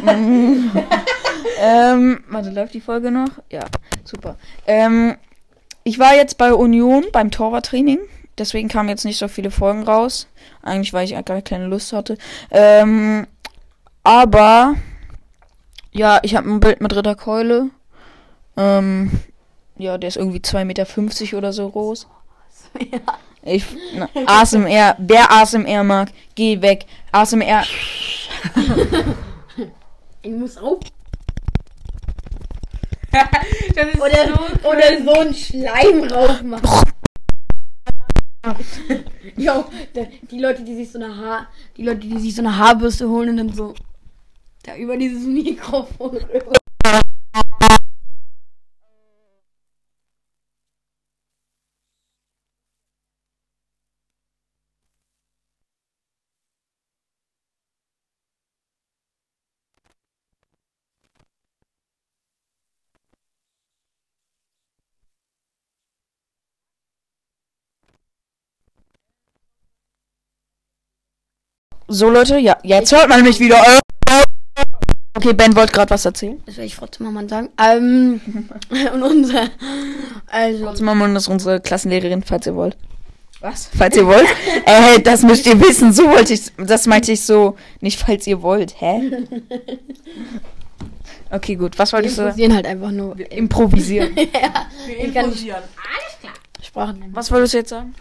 Ähm, 1.60 2.24
warte, 2.28 2.50
läuft 2.50 2.74
die 2.74 2.82
Folge 2.82 3.12
noch? 3.12 3.30
Ja, 3.52 3.66
super. 4.04 4.36
Ähm, 4.66 5.16
ich 5.84 6.00
war 6.00 6.16
jetzt 6.16 6.38
bei 6.38 6.54
Union 6.54 7.06
beim 7.12 7.32
Torwarttraining. 7.32 8.00
Deswegen 8.38 8.68
kamen 8.68 8.90
jetzt 8.90 9.06
nicht 9.06 9.18
so 9.20 9.28
viele 9.28 9.52
Folgen 9.52 9.84
raus. 9.84 10.28
Eigentlich, 10.62 10.94
weil 10.94 11.06
ich 11.06 11.26
gar 11.26 11.42
keine 11.42 11.68
Lust 11.68 11.94
hatte. 11.94 12.18
Ähm, 12.50 13.28
aber 14.04 14.76
ja, 15.92 16.20
ich 16.24 16.36
habe 16.36 16.50
ein 16.50 16.60
Bild 16.60 16.82
mit 16.82 16.96
Ritter 16.96 17.16
Keule. 17.16 17.70
Ähm, 18.58 19.12
Ja, 19.78 19.98
der 19.98 20.08
ist 20.08 20.18
irgendwie 20.18 20.40
2,50 20.40 20.66
Meter 20.66 21.38
oder 21.38 21.54
so 21.54 21.70
groß. 21.70 22.08
Ja. 22.92 23.00
Ich, 23.44 23.66
na, 23.96 24.08
ASMR, 24.28 24.96
wer 25.00 25.32
ASMR 25.32 25.84
mag, 25.84 26.10
geh 26.36 26.62
weg. 26.62 26.86
ASMR, 27.12 27.64
Ich 30.24 30.32
muss 30.32 30.58
auf. 30.58 30.80
oder, 33.12 34.40
oder 34.70 35.04
so 35.04 35.20
ein 35.20 35.34
Schleim 35.34 36.08
drauf 36.08 36.42
machen. 36.44 36.92
Jo, 39.38 39.66
die 40.32 40.40
Leute, 40.40 40.64
die 40.64 40.76
sich 40.76 40.92
so 40.92 40.98
eine 41.00 41.16
Haar, 41.16 41.48
die 41.78 41.84
Leute, 41.84 42.00
die 42.00 42.20
sich 42.20 42.34
so 42.36 42.42
eine 42.42 42.58
Haarbürste 42.58 43.08
holen 43.08 43.30
und 43.30 43.38
dann 43.38 43.54
so 43.54 43.76
da 44.64 44.76
über 44.76 44.98
dieses 44.98 45.26
Mikrofon 45.26 46.18
rüber. 46.18 46.61
So 71.94 72.10
Leute, 72.10 72.38
ja, 72.38 72.58
jetzt 72.64 72.94
hört 72.94 73.10
man 73.10 73.22
mich 73.22 73.40
wieder. 73.40 73.58
Äh, 73.58 73.80
Okay, 75.14 75.34
Ben 75.34 75.54
wollte 75.58 75.74
gerade 75.74 75.90
was 75.90 76.06
erzählen. 76.06 76.42
Das 76.46 76.56
werde 76.56 76.68
ich 76.68 76.76
Frau 76.76 76.88
Zimmermann 76.88 77.28
sagen. 77.28 77.50
Ähm, 77.62 78.22
und 78.94 79.04
unser, 79.04 79.50
also, 80.28 80.72
Zimmermann 80.72 81.14
ist 81.18 81.28
unsere 81.28 81.60
Klassenlehrerin, 81.60 82.24
falls 82.24 82.48
ihr 82.48 82.56
wollt. 82.56 82.78
Was? 83.42 83.70
Falls 83.78 83.98
ihr 83.98 84.08
wollt? 84.08 84.26
äh, 84.66 85.02
das 85.02 85.24
müsst 85.24 85.46
ihr 85.46 85.60
wissen. 85.60 85.92
So 85.92 86.08
wollte 86.08 86.34
ich, 86.34 86.54
das 86.56 86.88
meinte 86.88 87.12
ich 87.12 87.26
so, 87.26 87.58
nicht 87.82 88.00
falls 88.00 88.26
ihr 88.26 88.42
wollt. 88.42 88.80
Hä? 88.80 89.28
Okay, 91.34 91.56
gut. 91.56 91.80
Was 91.80 91.94
wir 91.94 91.98
wollte 91.98 92.10
ich 92.10 92.16
so? 92.16 92.24
interessieren 92.24 92.54
halt 92.54 92.66
einfach 92.66 92.92
nur 92.92 93.18
Improvisieren. 93.32 94.14
ja, 94.18 94.66
ich 95.02 95.14
kann 95.14 95.30
nicht 95.30 95.48
Sprachen 96.62 97.00
nennen. 97.00 97.16
Was 97.16 97.32
wolltest 97.32 97.54
du 97.54 97.58
jetzt 97.60 97.70
sagen? 97.70 97.96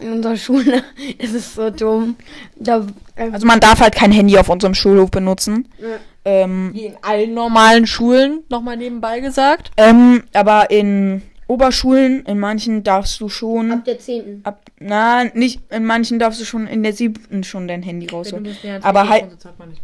In 0.00 0.12
unserer 0.12 0.36
Schule 0.36 0.82
ist 1.18 1.34
es 1.34 1.54
so 1.54 1.70
dumm. 1.70 2.16
Da, 2.56 2.84
ähm, 3.16 3.32
Also 3.34 3.46
man 3.46 3.60
darf 3.60 3.80
halt 3.80 3.94
kein 3.94 4.10
Handy 4.12 4.36
auf 4.38 4.48
unserem 4.48 4.74
Schulhof 4.74 5.10
benutzen. 5.10 5.68
Ja. 5.78 5.96
Ähm, 6.24 6.70
Wie 6.72 6.86
in 6.86 6.96
allen 7.02 7.34
normalen 7.34 7.86
Schulen, 7.86 8.42
nochmal 8.48 8.76
nebenbei 8.76 9.20
gesagt. 9.20 9.70
ähm, 9.76 10.24
aber 10.32 10.70
in 10.70 11.22
Oberschulen, 11.46 12.24
in 12.24 12.38
manchen 12.38 12.82
darfst 12.82 13.20
du 13.20 13.28
schon 13.28 13.70
ab 13.70 13.84
der 13.84 13.98
10. 13.98 14.40
ab, 14.44 14.62
na, 14.80 15.24
nicht, 15.34 15.60
in 15.70 15.84
manchen 15.84 16.18
darfst 16.18 16.40
du 16.40 16.46
schon 16.46 16.66
in 16.66 16.82
der 16.82 16.94
siebten 16.94 17.44
schon 17.44 17.68
dein 17.68 17.82
Handy 17.82 18.06
rausholen. 18.08 18.48
Aber 18.82 19.08
halt- 19.10 19.26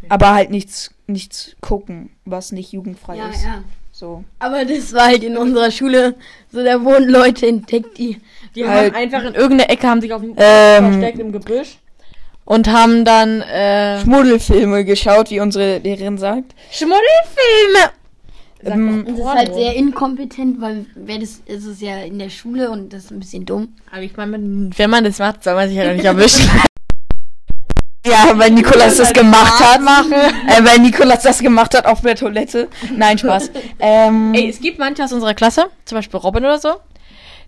Aber 0.09 0.33
halt 0.33 0.49
nichts, 0.49 0.89
nichts 1.05 1.55
gucken, 1.61 2.09
was 2.25 2.51
nicht 2.51 2.71
jugendfrei 2.71 3.17
Ja, 3.17 3.29
ist. 3.29 3.43
ja. 3.43 3.63
So. 4.01 4.23
Aber 4.39 4.65
das 4.65 4.93
war 4.93 5.05
halt 5.09 5.23
in 5.23 5.37
unserer 5.37 5.69
Schule 5.69 6.15
so, 6.51 6.63
da 6.63 6.83
wurden 6.83 7.07
Leute 7.07 7.45
entdeckt, 7.45 7.99
die. 7.99 8.17
Die 8.55 8.67
Halt- 8.67 8.95
haben 8.95 8.95
einfach 8.95 9.23
in 9.23 9.35
irgendeiner 9.35 9.69
Ecke 9.69 9.87
haben 9.87 10.01
sich 10.01 10.11
auf 10.11 10.21
dem 10.21 10.33
Ähm, 10.37 10.91
versteckt 10.93 11.19
im 11.19 11.31
Gebüsch 11.31 11.77
und 12.43 12.67
haben 12.67 13.05
dann 13.05 13.41
äh, 13.41 13.99
Schmuddelfilme 14.01 14.85
geschaut, 14.85 15.29
wie 15.29 15.39
unsere 15.39 15.77
Lehrerin 15.77 16.17
sagt. 16.17 16.55
Schmuddelfilme. 16.71 17.91
Sag 18.63 18.73
Ähm, 18.73 19.05
Das 19.07 19.19
ist 19.19 19.25
halt 19.25 19.53
sehr 19.53 19.75
inkompetent, 19.75 20.59
weil 20.61 20.87
wer 20.95 21.19
das 21.19 21.39
ist 21.45 21.65
es 21.65 21.79
ja 21.79 21.99
in 22.01 22.17
der 22.17 22.29
Schule 22.29 22.71
und 22.71 22.91
das 22.91 23.03
ist 23.05 23.11
ein 23.11 23.19
bisschen 23.19 23.45
dumm. 23.45 23.75
Aber 23.91 24.01
ich 24.01 24.17
meine, 24.17 24.35
wenn 24.75 24.89
man 24.89 25.03
das 25.03 25.19
macht, 25.19 25.43
soll 25.43 25.53
man 25.53 25.67
sich 25.69 25.77
ja 25.77 25.93
nicht 25.93 26.03
erwischen. 26.05 26.49
Ja, 28.11 28.37
weil 28.37 28.51
Nikolas 28.51 28.97
das 28.97 29.13
gemacht 29.13 29.59
hat. 29.63 29.79
Äh, 29.81 30.63
weil 30.65 30.79
Nikolas 30.79 31.23
das 31.23 31.39
gemacht 31.39 31.75
hat 31.75 31.85
auf 31.85 32.01
der 32.01 32.15
Toilette. 32.15 32.67
Nein, 32.95 33.17
Spaß. 33.17 33.51
ähm, 33.79 34.33
Ey, 34.33 34.49
es 34.49 34.59
gibt 34.59 34.79
manche 34.79 35.03
aus 35.03 35.13
unserer 35.13 35.33
Klasse, 35.33 35.67
zum 35.85 35.97
Beispiel 35.97 36.19
Robin 36.19 36.43
oder 36.43 36.59
so, 36.59 36.73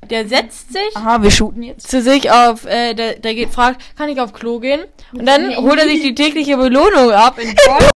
der 0.10 0.28
setzt 0.28 0.74
sich 0.74 0.96
aha, 0.96 1.22
wir 1.22 1.32
shooten 1.32 1.64
jetzt. 1.64 1.90
zu 1.90 2.02
sich 2.02 2.30
auf, 2.32 2.66
äh, 2.66 2.94
der, 2.94 3.16
der 3.16 3.36
geht, 3.36 3.50
fragt, 3.52 3.82
kann 3.98 4.10
ich 4.10 4.20
auf 4.20 4.34
Klo 4.34 4.60
gehen? 4.60 4.82
Und 5.14 5.26
dann 5.26 5.56
holt 5.58 5.80
er 5.80 5.86
sich 5.86 6.02
die 6.02 6.14
tägliche 6.16 6.58
Belohnung 6.58 7.12
ab 7.12 7.40
in 7.40 7.56
Form 7.58 7.84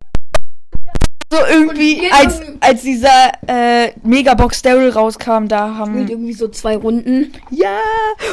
So 1.34 1.40
irgendwie, 1.50 2.08
als, 2.12 2.40
als 2.60 2.82
dieser 2.82 3.32
äh, 3.48 3.90
Megabox 4.04 4.62
Daryl 4.62 4.90
rauskam, 4.90 5.46
da 5.48 5.74
haben. 5.74 6.06
irgendwie 6.06 6.32
so 6.32 6.46
zwei 6.48 6.76
Runden. 6.76 7.32
Ja! 7.50 7.78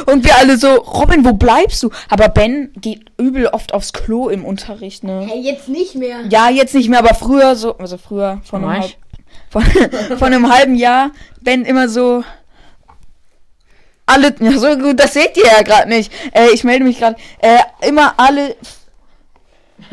Und 0.06 0.24
wir 0.24 0.36
alle 0.36 0.56
so, 0.56 0.68
Robin, 0.68 1.24
wo 1.24 1.32
bleibst 1.32 1.82
du? 1.82 1.90
Aber 2.08 2.28
Ben 2.28 2.72
geht 2.80 3.10
übel 3.18 3.48
oft 3.48 3.74
aufs 3.74 3.92
Klo 3.92 4.28
im 4.28 4.44
Unterricht, 4.44 5.02
ne? 5.02 5.26
Hey, 5.28 5.40
jetzt 5.40 5.68
nicht 5.68 5.96
mehr. 5.96 6.20
Ja, 6.28 6.48
jetzt 6.48 6.74
nicht 6.74 6.88
mehr, 6.88 7.00
aber 7.00 7.14
früher 7.14 7.56
so, 7.56 7.76
also 7.78 7.98
früher, 7.98 8.40
von 8.44 8.62
einem, 8.62 8.82
halb, 8.82 8.92
von, 9.50 9.62
von 10.18 10.32
einem 10.32 10.52
halben 10.52 10.76
Jahr, 10.76 11.10
Ben 11.40 11.64
immer 11.64 11.88
so 11.88 12.22
alle, 14.06 14.34
ja 14.40 14.58
so 14.58 14.76
gut, 14.76 15.00
das 15.00 15.14
seht 15.14 15.36
ihr 15.36 15.46
ja 15.46 15.62
gerade 15.62 15.88
nicht. 15.88 16.12
Äh, 16.32 16.50
ich 16.52 16.64
melde 16.64 16.84
mich 16.84 16.98
gerade. 16.98 17.16
Äh, 17.38 17.58
immer 17.88 18.14
alle, 18.16 18.56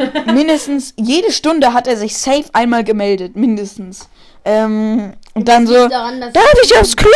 mindestens 0.33 0.93
jede 0.97 1.31
Stunde 1.31 1.73
hat 1.73 1.88
er 1.88 1.97
sich 1.97 2.17
safe 2.17 2.45
einmal 2.53 2.83
gemeldet, 2.83 3.35
mindestens. 3.35 4.09
Ähm, 4.45 5.13
und 5.33 5.47
dann 5.47 5.67
so, 5.67 5.77
liegt 5.81 5.91
daran, 5.91 6.21
dass- 6.21 6.33
darf 6.33 6.53
ich 6.63 6.77
aufs 6.77 6.95
Klo? 6.95 7.09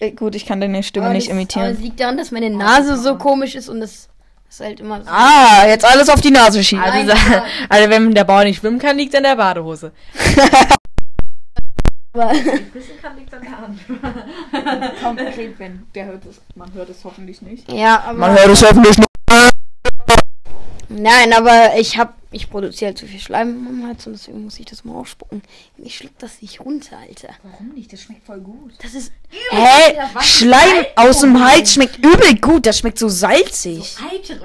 Äh, 0.00 0.10
gut, 0.12 0.34
ich 0.34 0.46
kann 0.46 0.60
deine 0.60 0.82
Stimme 0.82 1.06
Aber 1.06 1.14
nicht 1.14 1.26
das, 1.28 1.32
Aber 1.32 1.40
imitieren. 1.40 1.72
es 1.72 1.78
liegt 1.80 2.00
daran, 2.00 2.16
dass 2.16 2.30
meine 2.30 2.50
Nase 2.50 2.96
so 2.96 3.16
komisch 3.16 3.54
ist 3.54 3.68
und 3.68 3.80
das 3.80 4.08
ist 4.48 4.60
halt 4.60 4.80
immer 4.80 5.02
so. 5.02 5.08
Ah, 5.10 5.66
jetzt 5.66 5.84
alles 5.84 6.08
auf 6.08 6.20
die 6.20 6.30
Nase 6.30 6.62
schieben. 6.64 6.84
Also, 6.84 7.08
Nein, 7.12 7.18
aber- 7.32 7.44
also 7.68 7.90
wenn 7.90 8.14
der 8.14 8.24
Bauer 8.24 8.44
nicht 8.44 8.60
schwimmen 8.60 8.78
kann, 8.78 8.96
liegt 8.96 9.12
es 9.12 9.18
an 9.18 9.24
der 9.24 9.36
Badehose. 9.36 9.92
Aber 12.12 12.30
Komm, 15.02 15.18
okay, 15.18 15.52
Ben, 15.58 15.84
der 15.96 16.06
hört 16.06 16.24
es, 16.26 16.40
man 16.54 16.72
hört 16.74 16.88
es 16.88 17.02
hoffentlich 17.04 17.42
nicht. 17.42 17.70
ja, 17.72 18.04
aber. 18.06 18.18
Man 18.18 18.30
hört 18.38 18.48
es 18.48 18.62
hoffentlich 18.62 18.96
nicht. 18.98 19.08
Nein, 20.96 21.32
aber 21.32 21.76
ich 21.78 21.98
hab. 21.98 22.14
Ich 22.30 22.50
produziere 22.50 22.88
halt 22.88 22.98
zu 22.98 23.06
viel 23.06 23.20
Schleim 23.20 23.64
im 23.68 23.86
Hals 23.86 24.08
und 24.08 24.14
deswegen 24.14 24.42
muss 24.42 24.58
ich 24.58 24.66
das 24.66 24.84
mal 24.84 24.96
ausspucken. 24.96 25.40
Ich 25.78 25.96
schluck 25.96 26.18
das 26.18 26.42
nicht 26.42 26.60
runter, 26.60 26.98
Alter. 26.98 27.28
Warum 27.44 27.68
nicht? 27.74 27.92
Das 27.92 28.02
schmeckt 28.02 28.26
voll 28.26 28.40
gut. 28.40 28.72
Das 28.82 28.92
ist. 28.94 29.12
Hä? 29.50 29.94
Schleim 30.20 30.84
aus 30.96 31.20
dem 31.20 31.44
Hals 31.44 31.74
schmeckt 31.74 31.98
übel 31.98 32.34
gut. 32.40 32.66
Das 32.66 32.78
schmeckt 32.78 32.98
so 32.98 33.08
salzig. 33.08 33.96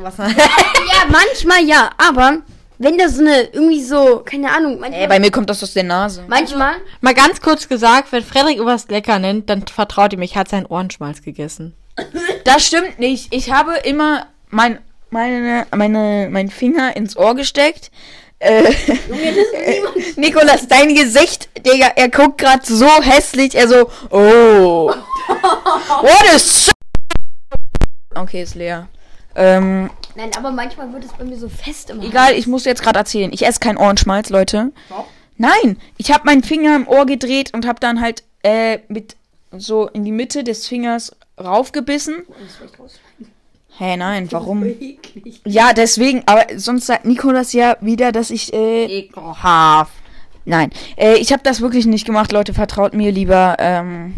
Was? 0.01 0.17
Ja, 0.17 1.05
manchmal 1.09 1.63
ja, 1.65 1.89
aber 1.97 2.43
wenn 2.77 2.97
das 2.97 3.15
so 3.15 3.21
eine 3.21 3.41
irgendwie 3.51 3.83
so, 3.83 4.21
keine 4.23 4.51
Ahnung, 4.51 4.79
manchmal. 4.79 5.01
Ey, 5.01 5.07
bei 5.07 5.19
mir 5.19 5.31
kommt 5.31 5.49
das 5.49 5.62
aus 5.63 5.73
der 5.73 5.83
Nase. 5.83 6.25
manchmal 6.27 6.75
Mal 7.01 7.13
ganz 7.13 7.41
kurz 7.41 7.67
gesagt, 7.67 8.12
wenn 8.12 8.23
Frederik 8.23 8.57
irgendwas 8.57 8.88
lecker 8.88 9.19
nennt, 9.19 9.49
dann 9.49 9.67
vertraut 9.67 10.13
ihm, 10.13 10.21
ich 10.21 10.38
hat 10.38 10.47
seinen 10.47 10.65
Ohrenschmalz 10.65 11.21
gegessen. 11.21 11.75
Das 12.45 12.65
stimmt 12.65 12.97
nicht. 12.99 13.33
Ich 13.33 13.51
habe 13.51 13.75
immer 13.83 14.27
mein, 14.49 14.79
meine, 15.11 15.65
meine, 15.75 16.27
mein 16.29 16.49
Finger 16.49 16.95
ins 16.95 17.17
Ohr 17.17 17.35
gesteckt. 17.35 17.91
Äh, 18.39 18.73
Nikolas, 20.15 20.67
dein 20.67 20.95
Gesicht, 20.95 21.49
Digga, 21.65 21.87
er 21.95 22.09
guckt 22.09 22.37
gerade 22.37 22.65
so 22.65 22.87
hässlich. 23.01 23.55
Er 23.55 23.67
so, 23.67 23.89
oh. 24.11 24.91
What 26.01 26.35
is 26.35 26.71
Okay, 28.15 28.41
ist 28.43 28.55
leer. 28.55 28.87
Ähm, 29.35 29.89
Nein, 30.15 30.31
aber 30.37 30.51
manchmal 30.51 30.91
wird 30.91 31.05
es 31.05 31.13
bei 31.13 31.23
mir 31.23 31.37
so 31.37 31.49
fest 31.49 31.89
im 31.89 32.01
Egal, 32.01 32.33
ich 32.33 32.47
muss 32.47 32.65
jetzt 32.65 32.81
gerade 32.81 32.99
erzählen. 32.99 33.31
Ich 33.31 33.45
esse 33.45 33.59
keinen 33.59 33.77
Ohrenschmalz, 33.77 34.29
Leute. 34.29 34.71
Nein, 35.37 35.79
ich 35.97 36.11
habe 36.11 36.25
meinen 36.25 36.43
Finger 36.43 36.75
im 36.75 36.87
Ohr 36.87 37.05
gedreht 37.05 37.53
und 37.53 37.65
habe 37.65 37.79
dann 37.79 38.01
halt 38.01 38.23
äh, 38.43 38.79
mit 38.87 39.15
so 39.51 39.87
in 39.87 40.03
die 40.03 40.11
Mitte 40.11 40.43
des 40.43 40.67
Fingers 40.67 41.15
raufgebissen. 41.39 42.25
Hä, 43.79 43.95
nein, 43.95 44.29
warum? 44.31 44.65
Ja, 45.45 45.71
deswegen, 45.71 46.23
aber 46.25 46.45
sonst 46.57 46.87
sagt 46.87 47.05
Nikolas 47.05 47.53
ja 47.53 47.77
wieder, 47.79 48.11
dass 48.11 48.29
ich 48.29 48.53
äh, 48.53 48.85
Ekelhaft. 48.85 49.93
nein, 50.43 50.69
äh, 50.97 51.15
ich 51.15 51.31
habe 51.31 51.43
das 51.43 51.61
wirklich 51.61 51.85
nicht 51.85 52.05
gemacht, 52.05 52.33
Leute, 52.33 52.53
vertraut 52.53 52.93
mir 52.93 53.13
lieber 53.13 53.55
ähm 53.57 54.13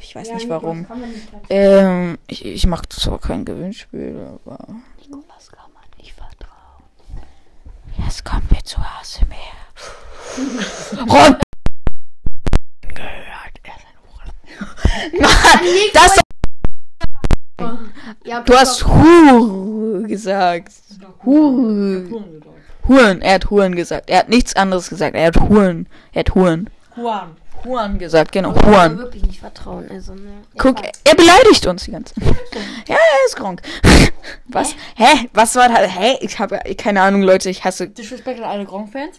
ich 0.00 0.14
weiß 0.14 0.34
nicht 0.34 0.48
warum. 0.48 0.86
Ähm, 1.48 2.18
ich, 2.28 2.44
ich 2.44 2.66
mache 2.66 2.86
zwar 2.90 3.18
kein 3.18 3.46
Gewinnspiel, 3.46 4.16
aber 4.44 4.58
Nikolas 5.00 5.50
kann 5.50 5.72
man 5.72 5.82
nicht 5.98 6.12
vertrauen. 6.12 6.84
Jetzt 8.04 8.22
kommen 8.22 8.46
wir 8.50 8.62
zu 8.62 8.78
ASMR. 8.78 9.34
Ron 11.00 11.36
gehört. 12.82 13.54
Er 13.62 13.74
ist 13.74 13.86
ein 15.10 15.20
Mann, 15.20 15.74
das 15.94 16.23
Ja, 18.24 18.40
du 18.40 18.54
hast 18.54 18.86
Hure 18.86 20.02
gesagt. 20.08 20.72
Hure. 21.24 22.04
Huren. 22.88 23.22
Er 23.22 23.34
hat 23.34 23.50
Huren 23.50 23.74
gesagt. 23.74 24.08
Er 24.10 24.20
hat 24.20 24.28
nichts 24.28 24.56
anderes 24.56 24.88
gesagt. 24.88 25.14
Er 25.16 25.26
hat 25.26 25.36
Huren. 25.40 25.88
Er 26.12 26.20
hat 26.20 26.34
Huren. 26.34 26.70
Juan. 26.96 27.36
Juan 27.64 27.98
gesagt, 27.98 28.30
genau. 28.32 28.52
Ich 28.54 28.60
kann 28.60 28.72
Juan. 28.72 28.98
wirklich 28.98 29.22
nicht 29.22 29.40
vertrauen. 29.40 29.86
Also, 29.90 30.14
ne. 30.14 30.32
Guck, 30.58 30.76
er 30.82 31.14
beleidigt 31.14 31.66
uns 31.66 31.84
die 31.84 31.92
ganze 31.92 32.14
Zeit. 32.14 32.24
Ja, 32.88 32.94
er 32.96 33.26
ist 33.26 33.36
krank. 33.36 33.62
Was? 34.48 34.74
Hä? 34.96 35.28
Was 35.32 35.56
war 35.56 35.68
das? 35.70 35.88
Hä? 35.98 36.18
Ich 36.20 36.38
habe 36.38 36.58
keine 36.76 37.00
Ahnung, 37.00 37.22
Leute. 37.22 37.48
Ich 37.48 37.64
hasse. 37.64 37.88
Disrespect 37.88 38.38
an 38.40 38.44
alle 38.44 38.64
Gronk-Fans? 38.66 39.18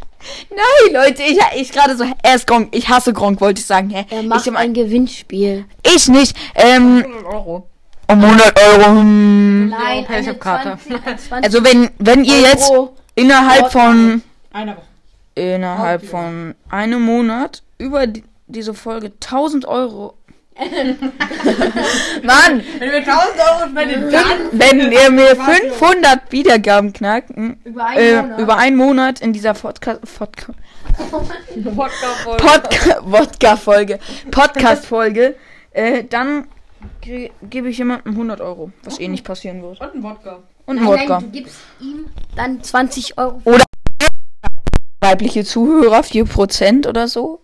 Nein, 0.50 0.92
Leute. 0.92 1.22
Ich, 1.22 1.38
ich 1.56 1.70
gerade 1.72 1.96
so. 1.96 2.04
Er 2.22 2.34
ist 2.34 2.48
Gronk. 2.48 2.74
Ich 2.74 2.88
hasse 2.88 3.12
Gronk, 3.12 3.40
wollte 3.40 3.60
ich 3.60 3.66
sagen. 3.66 3.90
Hä? 3.90 4.06
Er 4.10 4.22
macht 4.24 4.44
ich, 4.44 4.52
hab- 4.52 4.58
ein 4.60 4.74
Gewinnspiel. 4.74 5.64
ich 5.84 6.08
nicht. 6.08 6.36
Ähm, 6.56 7.04
100 7.04 7.24
Euro. 7.26 7.68
Um 8.08 8.24
100 8.24 8.60
Euro. 8.60 8.86
hm. 8.90 9.68
Nein, 9.68 10.06
eine 10.08 10.16
eine 10.16 10.38
20 10.40 10.88
20, 11.28 11.32
Also 11.44 11.64
wenn, 11.64 11.90
wenn 11.98 12.24
ihr 12.24 12.40
jetzt 12.40 12.70
innerhalb 13.14 13.72
von 13.72 14.22
Woche. 14.54 14.76
innerhalb 15.34 16.02
Okay. 16.02 16.10
von 16.10 16.54
einem 16.68 17.02
Monat 17.02 17.62
über 17.78 18.06
die, 18.06 18.24
diese 18.46 18.74
Folge 18.74 19.06
1000 19.22 19.64
Euro. 19.66 20.14
Mann, 22.22 22.62
Wenn 22.78 22.90
wir 22.92 22.98
1000 22.98 23.08
Euro 23.40 23.68
spenden, 23.70 24.12
dann... 24.12 24.22
wenn 24.52 24.92
ihr 24.92 25.10
mir 25.10 25.34
500 25.34 26.30
Wiedergaben 26.30 26.92
knackt, 26.92 27.30
hm, 27.30 27.56
über 27.64 27.86
einen 27.86 27.98
äh, 28.00 28.22
Monat. 28.22 28.38
über 28.38 28.56
einen 28.56 28.76
Monat 28.76 29.20
in 29.20 29.32
dieser 29.32 29.54
Podcast 29.54 30.00
Podca 30.16 30.52
Wodka-Folge. 31.56 32.44
Podca 32.44 33.00
Wodka 33.02 33.56
Folge 33.56 33.98
Podcast 34.30 34.86
Folge, 34.86 35.34
äh, 35.72 36.04
dann 36.04 36.46
ge- 37.00 37.30
gebe 37.42 37.68
ich 37.68 37.78
jemandem 37.78 38.12
100 38.14 38.40
Euro, 38.40 38.70
was 38.82 38.98
eh 39.00 39.08
nicht 39.08 39.24
passieren 39.24 39.62
wird. 39.62 39.80
Und 39.80 39.94
ein 39.94 40.02
Wodka. 40.02 40.38
Und 40.66 40.78
ein 40.78 40.86
Wodka. 40.86 41.20
nein, 41.20 41.30
du 41.32 41.38
gibst 41.38 41.56
ihm 41.80 42.06
dann 42.36 42.62
20 42.62 43.18
Euro. 43.18 43.40
Weibliche 45.00 45.44
Zuhörer 45.44 46.00
4% 46.00 46.88
oder 46.88 47.08
so, 47.08 47.40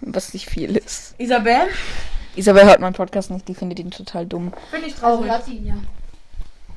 was 0.00 0.32
nicht 0.32 0.46
viel 0.48 0.76
ist. 0.76 1.14
Isabel? 1.18 1.68
Isabel 2.36 2.64
hört 2.64 2.80
meinen 2.80 2.94
Podcast 2.94 3.30
nicht, 3.30 3.46
die 3.46 3.54
findet 3.54 3.78
ihn 3.78 3.90
total 3.90 4.26
dumm. 4.26 4.52
Finde 4.70 4.86
ich 4.88 4.94
Also 4.94 5.16
traurig. 5.18 5.30
hat 5.30 5.48
ihn 5.48 5.66
ja. 5.66 5.74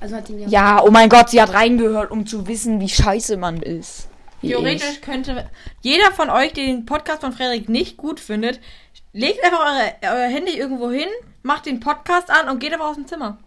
Also 0.01 0.15
hat 0.17 0.29
ihn 0.29 0.39
ja. 0.39 0.47
Ja, 0.49 0.83
oh 0.83 0.91
mein 0.91 1.09
Gott, 1.09 1.29
sie 1.29 1.41
hat 1.41 1.53
reingehört, 1.53 2.11
um 2.11 2.25
zu 2.27 2.45
wissen, 2.47 2.79
wie 2.81 2.89
scheiße 2.89 3.37
man 3.37 3.61
ist. 3.61 4.09
Wie 4.41 4.49
Theoretisch 4.49 4.89
ich. 4.93 5.01
könnte 5.01 5.49
jeder 5.81 6.11
von 6.11 6.29
euch, 6.29 6.53
der 6.53 6.65
den 6.65 6.85
Podcast 6.85 7.21
von 7.21 7.33
Frederik 7.33 7.69
nicht 7.69 7.97
gut 7.97 8.19
findet, 8.19 8.59
legt 9.13 9.43
einfach 9.43 9.59
eure, 9.59 9.93
euer 10.03 10.29
Handy 10.29 10.57
irgendwo 10.57 10.91
hin, 10.91 11.07
macht 11.41 11.65
den 11.65 11.79
Podcast 11.79 12.29
an 12.29 12.49
und 12.49 12.59
geht 12.59 12.73
einfach 12.73 12.87
aus 12.87 12.95
dem 12.95 13.07
Zimmer. 13.07 13.37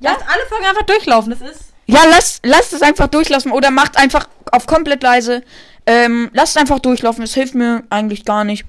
Lasst 0.00 0.22
alle 0.22 0.46
Folgen 0.48 0.66
einfach 0.66 0.86
durchlaufen. 0.86 1.30
Das 1.30 1.40
ist. 1.40 1.72
Ja, 1.86 2.04
lasst, 2.04 2.44
lasst 2.44 2.72
es 2.72 2.82
einfach 2.82 3.08
durchlaufen 3.08 3.50
oder 3.50 3.70
macht 3.70 3.96
einfach 3.96 4.28
auf 4.52 4.66
komplett 4.66 5.02
leise. 5.02 5.42
Ähm, 5.86 6.30
lasst 6.34 6.54
es 6.54 6.60
einfach 6.60 6.78
durchlaufen, 6.78 7.24
es 7.24 7.34
hilft 7.34 7.54
mir 7.54 7.82
eigentlich 7.90 8.24
gar 8.24 8.44
nicht. 8.44 8.64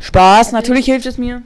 Spaß, 0.00 0.52
natürlich 0.52 0.86
hilft 0.86 1.06
es 1.06 1.18
mir. 1.18 1.42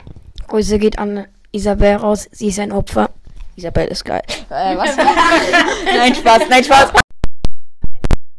Grüße 0.47 0.79
geht 0.79 0.99
an 0.99 1.27
Isabel 1.53 1.97
raus. 1.97 2.29
Sie 2.31 2.49
ist 2.49 2.59
ein 2.59 2.73
Opfer. 2.73 3.11
Isabel 3.57 3.89
ist 3.89 4.05
geil. 4.05 4.23
Äh, 4.49 4.77
was? 4.77 4.97
nein, 5.85 6.15
Spaß, 6.15 6.43
nein, 6.49 6.65
Spaß. 6.65 6.93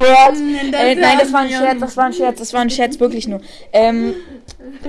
Scherz. 0.02 0.40
Äh, 0.40 0.96
nein, 0.96 1.18
das 1.20 1.34
war 1.34 1.42
ein 1.42 1.50
Scherz, 1.50 1.80
das 1.80 1.98
war 1.98 2.06
ein 2.06 2.14
Scherz, 2.14 2.40
das 2.40 2.54
war 2.54 2.62
ein 2.62 2.70
Scherz, 2.70 3.00
wirklich 3.00 3.28
nur. 3.28 3.42
Ähm, 3.74 4.14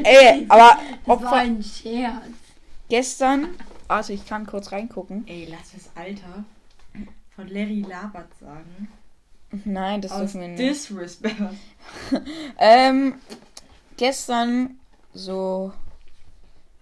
ey, 0.03 0.47
aber 0.49 0.79
Opfer, 1.07 1.33
ein 1.33 1.63
Scherz. 1.63 2.13
gestern, 2.89 3.49
also 3.89 4.13
ich 4.13 4.27
kann 4.27 4.47
kurz 4.47 4.71
reingucken. 4.73 5.25
Ey, 5.27 5.49
lass 5.51 5.73
das 5.73 5.91
Alter 5.95 6.45
von 7.35 7.49
Larry 7.49 7.85
Labert 7.89 8.29
sagen. 8.41 8.89
Nein, 9.65 10.03
das 10.03 10.13
Aus 10.13 10.19
dürfen 10.33 10.41
wir 10.43 10.49
nicht. 10.49 10.61
Disrespect. 10.61 11.37
Ähm, 12.59 13.15
gestern 13.97 14.79
so 15.15 15.73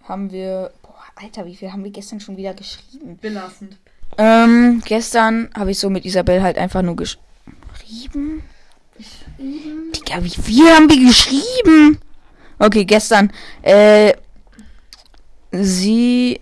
haben 0.03 0.31
wir. 0.31 0.71
Boah, 0.81 0.95
Alter, 1.15 1.45
wie 1.45 1.55
viel 1.55 1.71
haben 1.71 1.83
wir 1.83 1.91
gestern 1.91 2.19
schon 2.19 2.35
wieder 2.35 2.53
geschrieben? 2.53 3.17
Belastend. 3.21 3.77
Ähm, 4.17 4.81
gestern 4.85 5.49
habe 5.55 5.71
ich 5.71 5.79
so 5.79 5.89
mit 5.89 6.03
Isabel 6.03 6.41
halt 6.41 6.57
einfach 6.57 6.81
nur 6.81 6.95
geschrieben. 6.97 7.23
Digga, 9.39 10.23
wie 10.23 10.29
viel 10.29 10.69
haben 10.69 10.89
wir 10.89 11.07
geschrieben? 11.07 11.99
Okay, 12.59 12.85
gestern. 12.85 13.31
Äh, 13.61 14.13
sie. 15.51 16.39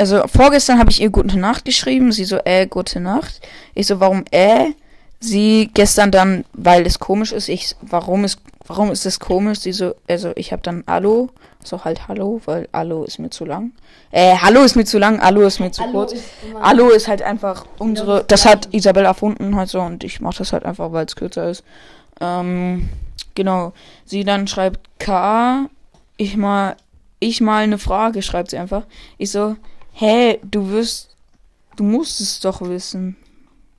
Also 0.00 0.26
vorgestern 0.28 0.78
habe 0.78 0.90
ich 0.90 1.00
ihr 1.00 1.10
gute 1.10 1.38
Nacht 1.38 1.64
geschrieben. 1.64 2.12
Sie 2.12 2.24
so, 2.24 2.38
äh, 2.44 2.66
gute 2.66 3.00
Nacht. 3.00 3.40
Ich 3.74 3.88
so, 3.88 3.98
warum 4.00 4.24
äh? 4.30 4.72
Sie 5.20 5.70
gestern 5.74 6.10
dann, 6.10 6.44
weil 6.52 6.86
es 6.86 6.98
komisch 6.98 7.32
ist. 7.32 7.48
Ich, 7.48 7.74
warum 7.80 8.24
ist, 8.24 8.40
warum 8.66 8.92
ist 8.92 9.04
es 9.04 9.18
komisch? 9.18 9.60
Sie 9.60 9.72
so, 9.72 9.94
also 10.08 10.32
ich 10.36 10.52
habe 10.52 10.62
dann 10.62 10.84
Hallo. 10.86 11.30
So 11.64 11.84
halt 11.84 12.06
Hallo, 12.06 12.40
weil 12.44 12.68
Hallo 12.72 13.02
ist 13.02 13.18
mir 13.18 13.30
zu 13.30 13.44
lang. 13.44 13.72
Äh, 14.12 14.36
Hallo 14.36 14.62
ist 14.62 14.76
mir 14.76 14.84
zu 14.84 14.98
lang, 14.98 15.20
Hallo 15.20 15.42
ist 15.42 15.58
mir 15.58 15.72
zu 15.72 15.82
kurz. 15.90 16.14
Hallo 16.60 16.88
ist 16.90 17.08
halt 17.08 17.20
einfach 17.20 17.66
unsere, 17.78 18.24
das 18.24 18.46
hat 18.46 18.72
Isabel 18.72 19.04
erfunden 19.04 19.56
halt 19.56 19.68
so 19.68 19.80
und 19.80 20.04
ich 20.04 20.20
mache 20.20 20.38
das 20.38 20.52
halt 20.52 20.64
einfach, 20.64 20.92
weil 20.92 21.06
es 21.06 21.16
kürzer 21.16 21.50
ist. 21.50 21.64
Ähm, 22.20 22.88
genau. 23.34 23.72
Sie 24.04 24.22
dann 24.22 24.46
schreibt 24.46 24.80
K, 25.00 25.68
ich 26.16 26.36
mal, 26.36 26.76
ich 27.18 27.40
mal 27.40 27.64
eine 27.64 27.78
Frage, 27.78 28.22
schreibt 28.22 28.50
sie 28.50 28.58
einfach. 28.58 28.84
Ich 29.18 29.32
so, 29.32 29.56
hä, 29.92 30.38
du 30.42 30.70
wirst, 30.70 31.10
du 31.76 31.82
musst 31.82 32.20
es 32.20 32.38
doch 32.38 32.60
wissen, 32.60 33.16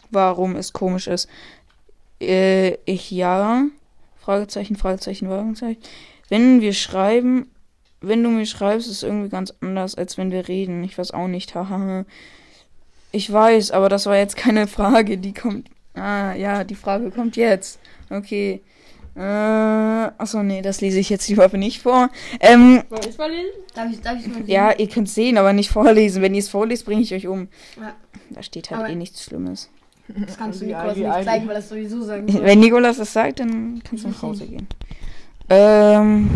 warum 0.10 0.56
es 0.56 0.74
komisch 0.74 1.08
ist. 1.08 1.28
Äh, 2.22 2.76
ich 2.86 3.12
ja, 3.12 3.64
Fragezeichen, 4.22 4.76
Fragezeichen, 4.76 5.28
Fragezeichen. 5.28 5.82
Wenn 6.30 6.62
wir 6.62 6.74
schreiben, 6.74 7.50
wenn 8.02 8.24
du 8.24 8.30
mir 8.30 8.46
schreibst, 8.46 8.88
ist 8.88 8.98
es 8.98 9.04
irgendwie 9.04 9.30
ganz 9.30 9.54
anders, 9.62 9.96
als 9.96 10.18
wenn 10.18 10.32
wir 10.32 10.48
reden. 10.48 10.84
Ich 10.84 10.98
weiß 10.98 11.12
auch 11.12 11.28
nicht, 11.28 11.56
haha. 11.56 12.06
Ich 13.12 13.32
weiß, 13.32 13.72
aber 13.72 13.90
das 13.90 14.06
war 14.06 14.16
jetzt 14.18 14.36
keine 14.38 14.68
Frage, 14.68 15.18
die 15.18 15.34
kommt. 15.34 15.68
Ah, 15.96 16.34
ja, 16.36 16.64
die 16.64 16.76
Frage 16.76 17.10
kommt 17.12 17.36
jetzt. 17.36 17.80
Okay. 18.10 18.62
Äh, 19.16 19.22
achso, 19.22 20.44
nee, 20.44 20.62
das 20.62 20.80
lese 20.82 21.00
ich 21.00 21.10
jetzt 21.10 21.28
lieber 21.28 21.50
nicht 21.58 21.82
vor. 21.82 22.10
Ähm, 22.40 22.84
Soll 22.90 23.00
ich 23.10 23.18
mal 23.18 23.30
lesen? 23.32 23.50
Darf 23.74 23.92
ich, 23.92 24.02
darf 24.02 24.20
ich 24.20 24.28
mal 24.28 24.44
ja, 24.50 24.72
ihr 24.72 24.88
könnt 24.88 25.10
sehen, 25.10 25.38
aber 25.38 25.52
nicht 25.52 25.72
vorlesen. 25.72 26.22
Wenn 26.22 26.36
ihr 26.36 26.40
es 26.40 26.50
vorlest, 26.50 26.86
bringe 26.86 27.02
ich 27.02 27.14
euch 27.14 27.28
um. 27.28 27.48
Ja. 27.82 27.96
Da 28.30 28.44
steht 28.44 28.70
halt 28.70 28.82
Aber- 28.82 28.90
eh 28.90 28.96
nichts 28.96 29.24
Schlimmes. 29.24 29.70
Das 30.16 30.38
kannst 30.38 30.62
du 30.62 30.76
Aldi, 30.76 31.02
nicht 31.02 31.24
zeigen, 31.24 31.48
weil 31.48 31.56
das 31.56 31.70
sowieso 31.70 32.02
sagen 32.02 32.28
soll. 32.32 32.44
Wenn 32.44 32.60
Nikolas 32.60 32.98
das 32.98 33.14
sagt, 33.14 33.40
dann 33.40 33.82
kannst 33.84 34.04
du 34.04 34.10
nach 34.10 34.22
Hause 34.22 34.48
gehen. 34.48 34.68
Ähm. 35.50 36.30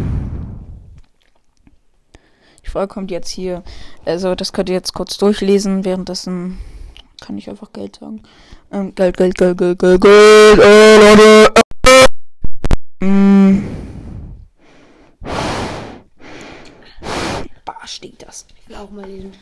Die 2.64 2.70
Frage 2.70 2.88
kommt 2.88 3.12
jetzt 3.12 3.30
hier. 3.30 3.64
Also, 4.06 4.36
das 4.36 4.54
könnt 4.54 4.70
ihr 4.70 4.76
jetzt 4.76 4.94
kurz 4.94 5.18
durchlesen. 5.18 5.86
Währenddessen 5.86 6.60
kann 7.22 7.38
ich 7.38 7.50
einfach 7.50 7.72
Geld 7.74 7.98
sagen. 7.98 8.22
Ähm, 8.72 8.94
Geld, 8.96 9.18
Geld, 9.18 9.38
Geld, 9.38 9.58
Geld, 9.58 9.80
Geld, 9.80 10.02
Geld, 10.02 10.60
äh, 10.60 10.98
Leute. 10.98 11.54
Äh. 13.02 13.06
Mm. 13.06 13.64
Bah, 17.66 17.76
steht 17.86 18.22
das. 18.26 18.46
Ich 18.62 18.70
will 18.70 18.76
auch 18.76 18.92
mal 18.92 19.06
lesen. 19.06 19.34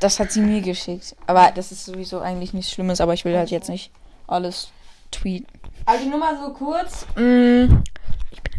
Das 0.00 0.20
hat 0.20 0.30
sie 0.32 0.40
mir 0.40 0.60
geschickt. 0.60 1.16
Aber 1.26 1.50
das 1.54 1.72
ist 1.72 1.84
sowieso 1.84 2.20
eigentlich 2.20 2.52
nichts 2.52 2.72
Schlimmes, 2.72 3.00
aber 3.00 3.14
ich 3.14 3.24
will 3.24 3.36
halt 3.36 3.50
jetzt 3.50 3.68
nicht 3.68 3.90
alles 4.26 4.68
tweeten. 5.10 5.46
Also 5.86 6.08
nur 6.08 6.18
mal 6.18 6.36
so 6.38 6.52
kurz. 6.52 7.06
Mm, 7.16 7.78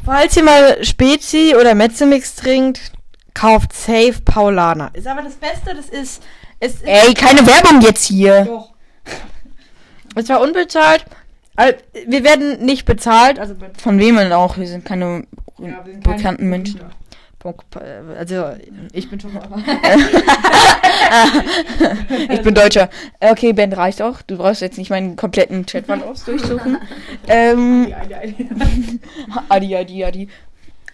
falls 0.04 0.36
ihr 0.36 0.44
mal 0.44 0.84
Spezi 0.84 1.56
oder 1.60 1.76
Metzemix 1.76 2.36
trinkt, 2.36 2.92
kauft 3.34 3.72
safe 3.74 4.16
Paulaner. 4.26 4.90
Ist 4.94 5.08
aber 5.08 5.22
das 5.22 5.36
Beste, 5.36 5.76
das 5.76 5.88
ist. 5.90 6.22
Es 6.60 6.74
ist 6.76 6.84
Ey, 6.84 7.14
keine 7.14 7.46
Werbung 7.48 7.80
jetzt 7.82 8.04
hier. 8.06 8.44
Doch. 8.46 8.72
Es 10.16 10.28
war 10.28 10.42
unbezahlt. 10.42 11.06
Also, 11.56 11.78
Wir 12.08 12.24
werden 12.26 12.66
nicht 12.66 12.86
bezahlt. 12.86 13.40
Also, 13.40 13.56
Von 13.82 13.98
wem 14.00 14.18
denn 14.18 14.34
auch? 14.34 14.58
Wir 14.58 14.68
sind 14.68 14.84
keine 14.84 15.26
Ja, 15.58 15.86
wir 15.86 15.94
sind 15.94 16.04
bekannten 16.04 16.22
keine- 16.38 16.50
Menschen. 16.50 16.82
Also 18.18 18.54
ich 18.94 19.10
bin 19.10 19.20
schon 19.20 19.34
mal. 19.34 19.48
Ich 22.30 22.42
bin 22.42 22.54
Deutscher. 22.54 22.90
Äh, 23.20 23.32
Okay, 23.32 23.54
Ben 23.54 23.72
reicht 23.74 24.02
auch. 24.02 24.22
Du 24.22 24.38
brauchst 24.38 24.62
jetzt 24.62 24.78
nicht 24.78 24.90
meinen 24.90 25.16
kompletten 25.16 25.66
Chatverlauf 25.66 26.24
durchsuchen. 26.26 26.78
ähm, 27.28 27.94
Adi, 29.50 29.76
Adi, 29.76 30.04
Adi. 30.06 30.28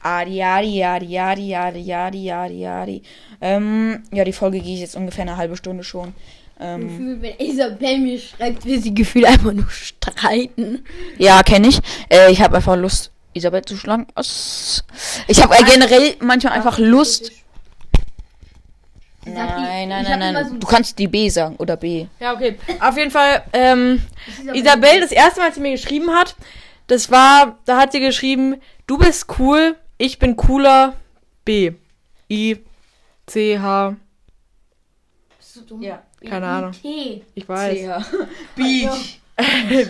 Adi, 0.02 0.44
Adi, 0.44 0.84
Adi, 0.84 1.18
Adi, 1.20 1.56
Adi, 1.56 1.94
Adi, 1.94 2.32
Adi, 2.32 2.66
Adi. 2.68 3.02
Ähm, 3.42 4.04
ja, 4.12 4.24
die 4.24 4.34
Folge 4.34 4.60
gehe 4.60 4.76
ich 4.76 4.82
jetzt 4.82 4.96
ungefähr 4.96 5.24
eine 5.24 5.38
halbe 5.38 5.58
Stunde 5.58 5.84
schon. 5.84 6.14
Ähm, 6.60 6.88
Gefühl, 6.88 7.22
wenn 7.22 7.34
Isabel 7.40 7.98
mir 8.00 8.20
schreibt, 8.20 8.66
will 8.66 8.80
sie 8.80 8.94
Gefühl 8.94 9.26
einfach 9.26 9.52
nur 9.52 9.70
streiten. 9.70 10.86
ja, 11.18 11.42
kenne 11.44 11.68
ich. 11.70 11.80
Äh, 12.10 12.32
ich 12.32 12.42
habe 12.42 12.56
einfach 12.58 12.78
Lust, 12.78 13.12
Isabel 13.34 13.64
zu 13.66 13.76
schlagen. 13.76 14.06
Ass. 14.16 14.84
Ich 15.28 15.42
habe 15.42 15.56
äh, 15.56 15.64
generell 15.64 16.16
manchmal 16.20 16.54
einfach 16.54 16.78
Lust. 16.80 17.32
Nein, 19.28 19.90
nein, 19.90 20.04
nein, 20.04 20.34
nein. 20.34 20.60
Du 20.60 20.68
kannst 20.68 21.00
die 21.00 21.08
B 21.08 21.30
sagen 21.30 21.56
oder 21.58 21.78
B. 21.78 22.06
Ja, 22.20 22.34
okay. 22.34 22.58
Auf 22.80 22.96
jeden 22.96 23.10
Fall, 23.10 23.44
ähm, 23.54 24.02
Isabel- 24.54 25.02
das 25.02 25.12
erste 25.12 25.40
Mal, 25.40 25.48
als 25.48 25.56
sie 25.56 25.62
mir 25.62 25.72
geschrieben 25.72 26.12
hat, 26.12 26.36
das 26.88 27.10
war, 27.10 27.58
da 27.66 27.78
hat 27.78 27.92
sie 27.92 28.00
geschrieben, 28.00 28.62
du 28.86 28.98
bist 29.00 29.26
cool, 29.40 29.76
Ich 29.98 30.20
bin 30.20 30.36
cooler. 30.36 30.94
B. 31.46 31.72
I. 32.30 32.58
C. 33.28 33.58
H. 33.58 33.96
Bist 35.38 35.56
du 35.56 35.62
dumm? 35.62 35.82
Ja. 35.82 36.04
Keine 36.28 36.46
Ahnung. 36.48 36.72
T. 36.74 37.24
Ich 37.34 37.48
weiß. 37.48 37.80
Ja. 37.82 38.06
Beach. 38.56 39.20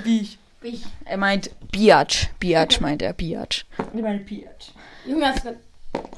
Beach. 0.04 0.38
Ich. 0.62 0.84
Er 1.06 1.18
meint 1.18 1.50
Biatch. 1.72 2.28
Biatch 2.40 2.80
meint 2.82 3.02
er. 3.02 3.14
Biatch. 3.14 3.66
Ich 3.96 4.02
meine 4.02 4.20
Beach. 4.20 4.74
Junge, 5.08 5.28
hast 5.28 5.46
du 5.46 5.56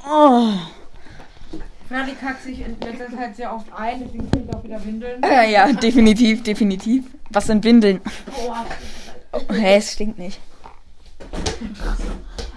Oh. 0.09 0.49
Freddy 1.87 2.13
kackt 2.13 2.43
sich 2.43 2.59
in 2.61 2.75
letzter 2.81 3.15
Zeit 3.15 3.35
sehr 3.35 3.53
oft 3.53 3.67
ein, 3.75 4.01
deswegen 4.03 4.29
kriege 4.29 4.45
ich 4.49 4.55
auch 4.55 4.63
wieder 4.63 4.83
Windeln. 4.83 5.23
Äh, 5.23 5.51
ja, 5.51 5.71
definitiv, 5.71 6.43
definitiv. 6.43 7.05
Was 7.29 7.45
sind 7.47 7.63
Windeln? 7.63 8.01
Oh, 8.45 8.53
Hä, 9.53 9.77
es 9.77 9.93
stinkt 9.93 10.17
nicht. 10.19 10.39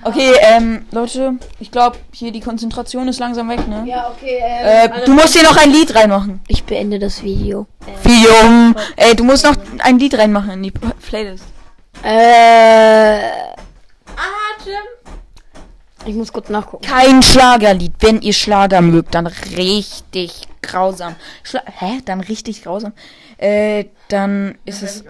Okay, 0.02 0.32
ähm, 0.40 0.86
Leute, 0.92 1.34
ich 1.58 1.70
glaube, 1.70 1.98
hier 2.12 2.32
die 2.32 2.40
Konzentration 2.40 3.06
ist 3.08 3.18
langsam 3.20 3.48
weg, 3.50 3.68
ne? 3.68 3.84
Ja, 3.86 4.10
okay. 4.10 4.38
Ähm, 4.42 4.90
Äh, 4.92 5.04
du 5.04 5.12
musst 5.12 5.34
hier 5.34 5.42
noch 5.42 5.56
ein 5.56 5.70
Lied 5.70 5.94
reinmachen. 5.94 6.40
ich 6.48 6.64
beende 6.64 6.98
das 6.98 7.22
Video. 7.22 7.66
Wie 8.02 8.24
jung. 8.24 8.74
Ey, 8.96 9.14
du 9.14 9.24
musst 9.24 9.44
noch 9.44 9.56
ein 9.80 9.98
Lied 9.98 10.16
reinmachen 10.16 10.50
in 10.52 10.62
die 10.62 10.70
Playlist. 10.70 11.44
Äh, 12.02 13.18
Atem. 14.16 14.86
Ich 16.06 16.14
muss 16.14 16.32
kurz 16.32 16.48
nachgucken. 16.48 16.84
Kein 16.84 17.22
Schlagerlied. 17.22 17.92
Wenn 18.00 18.22
ihr 18.22 18.32
Schlager 18.32 18.80
mögt, 18.80 19.14
dann 19.14 19.26
richtig 19.26 20.48
grausam. 20.62 21.16
Schla 21.42 21.62
Hä? 21.66 22.00
Dann 22.04 22.20
richtig 22.20 22.62
grausam. 22.62 22.92
Äh, 23.36 23.86
dann 24.08 24.58
ist 24.64 24.82
es. 24.82 25.04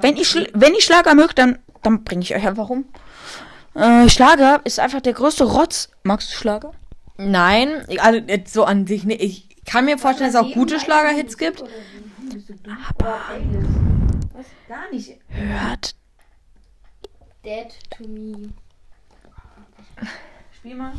Wenn 0.00 0.16
ihr, 0.16 0.24
Schl 0.24 0.48
wenn 0.54 0.74
ihr 0.74 0.82
Schlager 0.82 1.14
mögt, 1.14 1.38
dann, 1.38 1.58
dann 1.82 2.04
bringe 2.04 2.22
ich 2.22 2.34
euch 2.34 2.46
einfach 2.46 2.68
um. 2.68 2.84
Äh, 3.74 4.08
Schlager 4.08 4.60
ist 4.64 4.80
einfach 4.80 5.00
der 5.00 5.12
größte 5.12 5.44
Rotz. 5.44 5.90
Magst 6.02 6.30
du 6.30 6.36
Schlager? 6.36 6.72
Nein, 7.18 7.84
also 7.98 8.20
jetzt 8.20 8.52
so 8.52 8.64
an 8.64 8.86
sich 8.86 9.04
nicht. 9.04 9.20
Ich 9.20 9.48
kann 9.64 9.84
mir 9.84 9.98
vorstellen, 9.98 10.32
dass 10.32 10.42
es 10.42 10.48
auch 10.48 10.54
gute 10.54 10.78
Schlagerhits 10.78 11.38
gibt. 11.38 11.64
Gar 14.68 14.90
nicht. 14.92 15.18
Hört. 15.28 15.94
Dead 17.44 17.68
to 17.96 18.08
me. 18.08 18.52
Spiel 20.66 20.78
mal. 20.78 20.94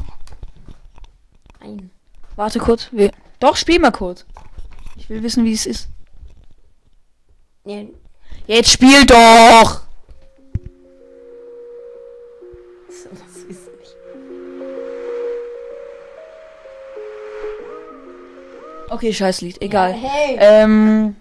Ein. 1.60 1.92
Warte 2.38 2.58
kurz. 2.58 2.88
Wir 2.94 3.12
Doch, 3.42 3.58
spiel 3.58 3.80
mal 3.80 3.92
kurz. 3.92 4.26
Ich 4.96 5.10
will 5.10 5.22
wissen, 5.22 5.44
wie 5.44 5.52
es 5.52 5.66
ist. 5.66 5.90
Nee, 7.66 7.90
Jetzt 8.46 8.70
spiel 8.70 9.06
doch! 9.06 9.82
das 12.88 13.36
ist 13.36 13.68
nicht. 13.78 13.96
Okay, 18.90 19.12
scheiß 19.12 19.42
Lied, 19.42 19.62
egal. 19.62 19.92
Hey. 19.92 20.38
Ähm, 20.40 21.18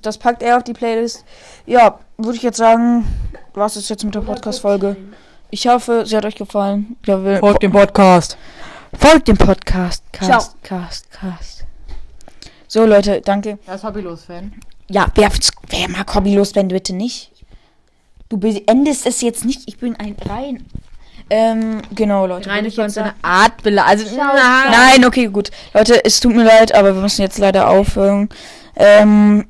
das 0.00 0.16
packt 0.16 0.42
er 0.42 0.56
auf 0.56 0.64
die 0.64 0.72
Playlist. 0.72 1.26
Ja, 1.66 2.00
würde 2.16 2.38
ich 2.38 2.42
jetzt 2.42 2.56
sagen, 2.56 3.04
was 3.52 3.76
ist 3.76 3.90
jetzt 3.90 4.02
mit 4.02 4.14
der 4.14 4.22
Podcast-Folge? 4.22 4.96
Ich 5.50 5.66
hoffe, 5.68 6.04
sie 6.06 6.16
hat 6.16 6.24
euch 6.24 6.34
gefallen. 6.34 6.96
Ja, 7.06 7.22
will, 7.22 7.38
Folgt 7.38 7.62
dem 7.62 7.72
Podcast. 7.72 8.36
folgt 8.98 9.28
dem 9.28 9.36
Podcast. 9.36 10.02
Cast, 10.12 10.30
Ciao. 10.30 10.42
Cast, 10.62 11.10
Cast. 11.10 11.64
So, 12.68 12.84
Leute, 12.84 13.20
danke. 13.20 13.58
Er 13.66 13.74
ist 13.76 13.84
Hobbylos-Fan. 13.84 14.52
Ja, 14.88 15.06
wer, 15.14 15.30
wer 15.68 15.88
mag 15.88 16.14
hobbylos, 16.14 16.54
wenn 16.54 16.68
bitte 16.68 16.92
nicht? 16.94 17.32
Du 18.28 18.38
beendest 18.38 19.06
es 19.06 19.20
jetzt 19.20 19.44
nicht. 19.44 19.62
Ich 19.66 19.78
bin 19.78 19.96
ein 19.96 20.16
rein. 20.28 20.64
Ähm, 21.30 21.82
genau, 21.94 22.26
Leute. 22.26 22.48
von 22.50 22.64
jetzt 22.64 22.76
so 22.76 22.88
sagen- 22.88 23.12
Art 23.22 23.62
Billa. 23.62 23.84
Also, 23.84 24.04
nein. 24.16 24.34
Nein, 24.70 25.04
okay, 25.04 25.26
gut. 25.26 25.50
Leute, 25.74 26.04
es 26.04 26.20
tut 26.20 26.34
mir 26.34 26.44
leid, 26.44 26.72
aber 26.74 26.94
wir 26.94 27.02
müssen 27.02 27.22
jetzt 27.22 27.38
leider 27.38 27.68
aufhören. 27.68 28.28
Ähm, 28.76 29.48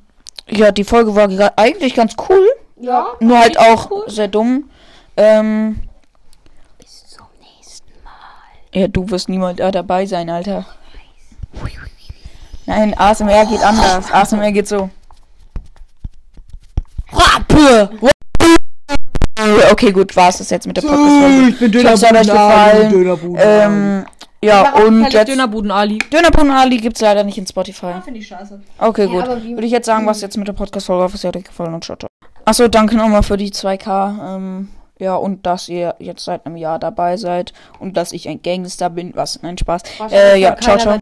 ja, 0.48 0.70
die 0.72 0.84
Folge 0.84 1.14
war 1.14 1.28
ge- 1.28 1.50
eigentlich 1.56 1.94
ganz 1.94 2.14
cool. 2.28 2.46
Ja. 2.80 3.08
Nur 3.20 3.38
halt 3.38 3.58
auch 3.58 3.90
sehr 4.06 4.28
dumm. 4.28 4.70
Ähm, 5.18 5.80
Bis 6.78 7.06
zum 7.08 7.26
nächsten 7.40 7.90
Mal. 8.04 8.10
Ja, 8.76 8.88
du 8.88 9.08
wirst 9.08 9.30
niemals 9.30 9.56
da 9.56 9.70
dabei 9.70 10.04
sein, 10.04 10.28
Alter. 10.28 10.66
Nein, 12.66 12.92
ASMR 12.98 13.46
geht 13.46 13.62
anders. 13.62 14.12
ASMR 14.12 14.52
geht 14.52 14.68
so. 14.68 14.90
Okay, 19.70 19.92
gut, 19.92 20.14
war's 20.14 20.38
das 20.38 20.50
jetzt 20.50 20.66
mit 20.66 20.76
der 20.76 20.82
Podcast-Folge. 20.82 21.48
Ich 21.48 21.58
bin 21.58 21.86
es 21.86 22.02
hat 22.02 22.12
euch 22.12 22.26
gefallen. 22.26 23.36
Ähm, 23.36 24.06
ja, 24.42 24.74
und 24.74 25.10
jetzt... 25.10 25.28
Dönerbuden 25.28 25.70
Ali. 25.70 25.98
Dönerpun 26.12 26.50
Ali 26.50 26.76
gibt's 26.76 27.00
leider 27.00 27.24
nicht 27.24 27.38
in 27.38 27.46
Spotify. 27.46 27.94
Finde 28.04 28.20
ich 28.20 28.26
scheiße. 28.28 28.60
Okay, 28.78 29.06
Ja, 29.06 29.26
gut. 29.26 29.42
Würde 29.42 29.66
ich 29.66 29.72
jetzt 29.72 29.86
sagen, 29.86 30.06
was 30.06 30.20
jetzt 30.20 30.36
mit 30.36 30.48
der 30.48 30.52
Podcast-Folge 30.52 31.04
auf, 31.04 31.14
was 31.14 31.24
hat 31.24 31.36
euch 31.36 31.44
gefallen 31.44 31.72
und 31.72 31.82
ciao, 31.82 31.96
ciao. 31.96 32.10
Achso, 32.44 32.68
danke 32.68 32.94
nochmal 32.96 33.22
für 33.22 33.38
die 33.38 33.50
2K. 33.50 34.36
Ähm, 34.36 34.68
ja, 34.98 35.16
und 35.16 35.44
dass 35.46 35.68
ihr 35.68 35.94
jetzt 35.98 36.24
seit 36.24 36.46
einem 36.46 36.56
Jahr 36.56 36.78
dabei 36.78 37.16
seid 37.16 37.52
und 37.78 37.96
dass 37.96 38.12
ich 38.12 38.28
ein 38.28 38.40
Gangster 38.42 38.88
bin. 38.88 39.12
Was? 39.14 39.42
Nein, 39.42 39.58
Spaß. 39.58 39.82
Äh, 40.10 40.36
ja, 40.38 40.56
ciao, 40.56 40.78
ciao. 40.78 40.94